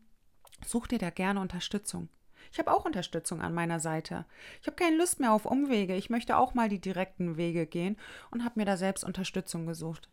Such 0.67 0.87
dir 0.87 0.99
da 0.99 1.09
gerne 1.09 1.41
Unterstützung. 1.41 2.11
Ich 2.53 2.59
habe 2.59 2.73
auch 2.73 2.85
Unterstützung 2.85 3.41
an 3.41 3.55
meiner 3.55 3.81
Seite. 3.81 4.25
Ich 4.61 4.67
habe 4.67 4.77
keine 4.77 4.97
Lust 4.97 5.21
mehr 5.21 5.33
auf 5.33 5.47
Umwege. 5.47 5.95
Ich 5.97 6.11
möchte 6.11 6.37
auch 6.37 6.55
mal 6.55 6.69
die 6.69 6.81
direkten 6.81 7.37
Wege 7.37 7.67
gehen 7.67 7.97
und 8.31 8.45
habe 8.45 8.59
mir 8.59 8.67
da 8.67 8.77
selbst 8.77 9.05
Unterstützung 9.05 9.67
gesucht. 9.67 10.09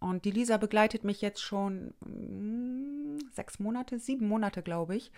Und 0.00 0.24
die 0.24 0.30
Lisa 0.30 0.56
begleitet 0.56 1.04
mich 1.04 1.20
jetzt 1.20 1.40
schon 1.40 1.94
mh, 2.00 2.06
hm, 2.06 3.18
sechs 3.32 3.58
Monate, 3.58 3.98
sieben 3.98 4.28
Monate, 4.28 4.62
glaube 4.62 4.96
ich. 4.96 5.12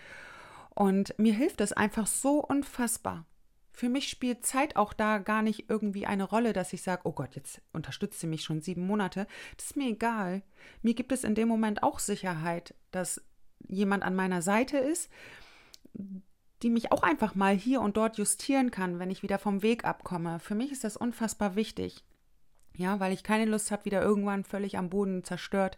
Und 0.69 1.17
mir 1.17 1.33
hilft 1.33 1.61
es 1.61 1.73
einfach 1.73 2.05
so 2.05 2.39
unfassbar. 2.43 3.25
Für 3.71 3.89
mich 3.89 4.07
spielt 4.07 4.45
Zeit 4.45 4.77
auch 4.77 4.93
da 4.93 5.17
gar 5.17 5.41
nicht 5.41 5.69
irgendwie 5.69 6.05
eine 6.05 6.23
Rolle, 6.23 6.53
dass 6.53 6.71
ich 6.71 6.81
sage, 6.81 7.01
oh 7.03 7.11
Gott, 7.11 7.35
jetzt 7.35 7.61
unterstützt 7.73 8.19
sie 8.19 8.27
mich 8.27 8.43
schon 8.43 8.61
sieben 8.61 8.87
Monate. 8.87 9.27
Das 9.57 9.67
ist 9.67 9.75
mir 9.75 9.89
egal. 9.89 10.43
Mir 10.81 10.93
gibt 10.93 11.11
es 11.11 11.25
in 11.25 11.35
dem 11.35 11.49
Moment 11.49 11.83
auch 11.83 11.99
Sicherheit, 11.99 12.73
dass 12.91 13.21
jemand 13.67 14.03
an 14.03 14.15
meiner 14.15 14.41
Seite 14.41 14.77
ist, 14.77 15.09
die 16.65 16.71
mich 16.71 16.91
auch 16.91 17.03
einfach 17.03 17.35
mal 17.35 17.55
hier 17.55 17.79
und 17.79 17.95
dort 17.95 18.17
justieren 18.17 18.71
kann, 18.71 18.97
wenn 18.97 19.11
ich 19.11 19.21
wieder 19.21 19.37
vom 19.37 19.61
Weg 19.61 19.85
abkomme. 19.85 20.39
Für 20.39 20.55
mich 20.55 20.71
ist 20.71 20.83
das 20.83 20.97
unfassbar 20.97 21.55
wichtig. 21.55 22.03
Ja, 22.75 22.99
weil 22.99 23.13
ich 23.13 23.21
keine 23.21 23.45
Lust 23.45 23.69
habe, 23.69 23.85
wieder 23.85 24.01
irgendwann 24.01 24.43
völlig 24.43 24.75
am 24.75 24.89
Boden 24.89 25.23
zerstört 25.23 25.77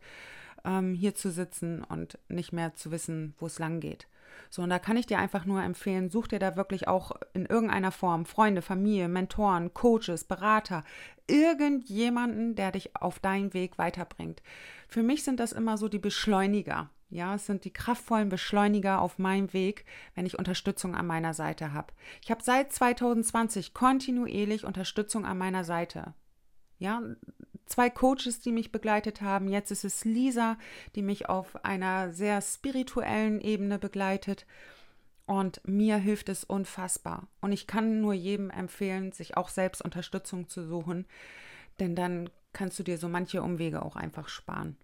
ähm, 0.63 0.93
hier 0.93 1.13
zu 1.13 1.29
sitzen 1.29 1.83
und 1.83 2.17
nicht 2.29 2.53
mehr 2.53 2.73
zu 2.75 2.89
wissen, 2.89 3.35
wo 3.37 3.47
es 3.47 3.59
lang 3.59 3.81
geht. 3.81 4.07
So, 4.49 4.61
und 4.61 4.69
da 4.69 4.79
kann 4.79 4.95
ich 4.95 5.05
dir 5.05 5.19
einfach 5.19 5.43
nur 5.43 5.61
empfehlen, 5.61 6.09
such 6.09 6.27
dir 6.27 6.39
da 6.39 6.55
wirklich 6.55 6.87
auch 6.87 7.11
in 7.33 7.45
irgendeiner 7.45 7.91
Form 7.91 8.25
Freunde, 8.25 8.61
Familie, 8.61 9.09
Mentoren, 9.09 9.73
Coaches, 9.73 10.23
Berater, 10.23 10.85
irgendjemanden, 11.27 12.55
der 12.55 12.71
dich 12.71 12.95
auf 12.95 13.19
deinen 13.19 13.53
Weg 13.53 13.77
weiterbringt. 13.77 14.41
Für 14.87 15.03
mich 15.03 15.25
sind 15.25 15.41
das 15.41 15.51
immer 15.51 15.77
so 15.77 15.89
die 15.89 15.99
Beschleuniger. 15.99 16.89
Ja, 17.09 17.35
es 17.35 17.45
sind 17.45 17.63
die 17.63 17.71
kraftvollen 17.71 18.27
Beschleuniger 18.27 18.99
auf 18.99 19.17
meinem 19.17 19.53
Weg, 19.53 19.85
wenn 20.15 20.25
ich 20.25 20.37
Unterstützung 20.37 20.93
an 20.93 21.07
meiner 21.07 21.33
Seite 21.33 21.71
habe. 21.71 21.93
Ich 22.21 22.31
habe 22.31 22.43
seit 22.43 22.73
2020 22.73 23.73
kontinuierlich 23.73 24.65
Unterstützung 24.65 25.25
an 25.25 25.37
meiner 25.37 25.63
Seite. 25.63 26.13
Ja, 26.79 27.01
zwei 27.65 27.89
Coaches, 27.89 28.41
die 28.41 28.51
mich 28.51 28.73
begleitet 28.73 29.21
haben. 29.21 29.47
Jetzt 29.47 29.71
ist 29.71 29.85
es 29.85 30.03
Lisa, 30.03 30.57
die 30.95 31.01
mich 31.01 31.29
auf 31.29 31.63
einer 31.63 32.11
sehr 32.11 32.41
spirituellen 32.41 33.39
Ebene 33.39 33.79
begleitet. 33.79 34.45
Und 35.25 35.61
mir 35.65 35.97
hilft 35.97 36.27
es 36.27 36.43
unfassbar. 36.43 37.27
Und 37.39 37.53
ich 37.53 37.67
kann 37.67 38.01
nur 38.01 38.13
jedem 38.13 38.49
empfehlen, 38.49 39.13
sich 39.13 39.37
auch 39.37 39.49
selbst 39.49 39.81
Unterstützung 39.81 40.49
zu 40.49 40.65
suchen, 40.65 41.05
denn 41.79 41.95
dann 41.95 42.29
kannst 42.53 42.79
du 42.79 42.83
dir 42.83 42.97
so 42.97 43.07
manche 43.07 43.41
Umwege 43.41 43.81
auch 43.81 43.95
einfach 43.95 44.29
sparen 44.29 44.77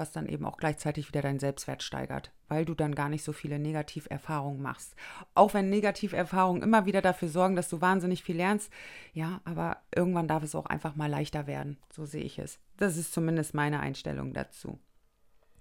was 0.00 0.10
dann 0.10 0.26
eben 0.26 0.44
auch 0.46 0.56
gleichzeitig 0.56 1.06
wieder 1.06 1.22
deinen 1.22 1.38
Selbstwert 1.38 1.82
steigert, 1.82 2.32
weil 2.48 2.64
du 2.64 2.74
dann 2.74 2.94
gar 2.94 3.08
nicht 3.08 3.22
so 3.22 3.32
viele 3.32 3.58
Negativerfahrungen 3.58 4.60
machst. 4.60 4.96
Auch 5.34 5.54
wenn 5.54 5.70
Negativerfahrungen 5.70 6.62
immer 6.62 6.86
wieder 6.86 7.02
dafür 7.02 7.28
sorgen, 7.28 7.54
dass 7.54 7.68
du 7.68 7.80
wahnsinnig 7.80 8.24
viel 8.24 8.36
lernst, 8.36 8.72
ja, 9.12 9.40
aber 9.44 9.76
irgendwann 9.94 10.26
darf 10.26 10.42
es 10.42 10.54
auch 10.54 10.66
einfach 10.66 10.96
mal 10.96 11.10
leichter 11.10 11.46
werden, 11.46 11.76
so 11.92 12.06
sehe 12.06 12.24
ich 12.24 12.38
es. 12.38 12.58
Das 12.78 12.96
ist 12.96 13.12
zumindest 13.12 13.54
meine 13.54 13.80
Einstellung 13.80 14.32
dazu. 14.32 14.78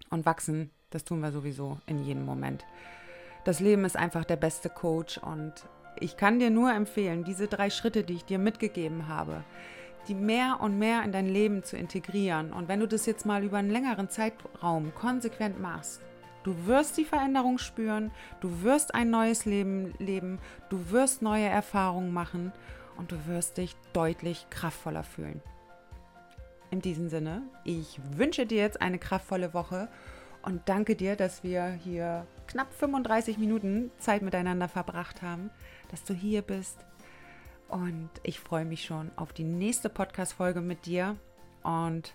Und 0.10 0.26
wachsen, 0.26 0.72
das 0.90 1.04
tun 1.04 1.20
wir 1.20 1.32
sowieso 1.32 1.80
in 1.86 2.04
jedem 2.04 2.26
Moment. 2.26 2.66
Das 3.44 3.60
Leben 3.60 3.86
ist 3.86 3.98
einfach 3.98 4.26
der 4.26 4.38
beste 4.38 4.70
Coach 4.70 5.18
und 5.18 5.54
ich 6.00 6.18
kann 6.18 6.40
dir 6.40 6.50
nur 6.50 6.72
empfehlen, 6.72 7.26
diese 7.26 7.48
drei 7.48 7.70
Schritte, 7.70 8.04
die 8.04 8.14
ich 8.14 8.26
dir 8.26 8.40
mitgegeben 8.40 9.08
habe, 9.10 9.44
die 10.10 10.16
mehr 10.16 10.58
und 10.60 10.78
mehr 10.78 11.04
in 11.04 11.12
dein 11.12 11.28
Leben 11.28 11.64
zu 11.64 11.78
integrieren. 11.78 12.52
Und 12.52 12.68
wenn 12.68 12.80
du 12.80 12.88
das 12.88 13.06
jetzt 13.06 13.26
mal 13.26 13.44
über 13.44 13.58
einen 13.58 13.70
längeren 13.70 14.10
Zeitraum 14.10 14.94
konsequent 14.96 15.62
machst, 15.62 16.02
du 16.44 16.66
wirst 16.66 16.98
die 16.98 17.06
Veränderung 17.06 17.60
spüren, 17.60 18.12
du 18.42 18.64
wirst 18.64 18.96
ein 18.96 19.12
neues 19.12 19.46
Leben 19.46 19.94
leben, 20.00 20.40
du 20.70 20.90
wirst 20.90 21.22
neue 21.22 21.46
Erfahrungen 21.46 22.12
machen 22.12 22.52
und 22.98 23.12
du 23.12 23.28
wirst 23.28 23.58
dich 23.58 23.76
deutlich 23.94 24.48
kraftvoller 24.50 25.04
fühlen. 25.04 25.42
In 26.72 26.82
diesem 26.82 27.10
Sinne, 27.10 27.44
ich 27.64 28.00
wünsche 28.16 28.46
dir 28.46 28.62
jetzt 28.62 28.82
eine 28.82 29.00
kraftvolle 29.00 29.54
Woche 29.54 29.90
und 30.42 30.68
danke 30.68 30.96
dir, 30.96 31.16
dass 31.16 31.44
wir 31.44 31.66
hier 31.84 32.26
knapp 32.48 32.74
35 32.74 33.38
Minuten 33.38 33.92
Zeit 34.00 34.22
miteinander 34.22 34.68
verbracht 34.68 35.22
haben, 35.22 35.52
dass 35.92 36.04
du 36.04 36.14
hier 36.14 36.42
bist, 36.42 36.86
und 37.70 38.10
ich 38.24 38.40
freue 38.40 38.66
mich 38.66 38.84
schon 38.84 39.12
auf 39.16 39.34
die 39.34 39.44
nächste 39.44 39.90
Podcast-Folge 39.90 40.62
mit 40.62 40.86
dir. 40.86 41.18
Und 41.64 42.14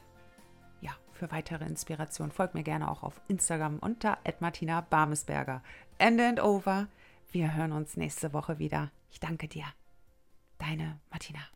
ja, 0.81 0.93
für 1.13 1.31
weitere 1.31 1.65
Inspiration. 1.65 2.31
Folgt 2.31 2.55
mir 2.55 2.65
gerne 2.65 2.91
auch 2.91 3.03
auf 3.03 3.21
Instagram 3.29 3.79
unter 3.79 4.19
Martina 4.41 4.81
Barmesberger. 4.81 5.63
End 5.99 6.21
and 6.21 6.41
over. 6.41 6.89
Wir 7.31 7.55
hören 7.55 7.73
uns 7.73 7.97
nächste 7.97 8.33
Woche 8.33 8.59
wieder. 8.59 8.91
Ich 9.11 9.21
danke 9.21 9.49
dir. 9.49 9.65
Deine 10.59 11.01
Martina. 11.11 11.54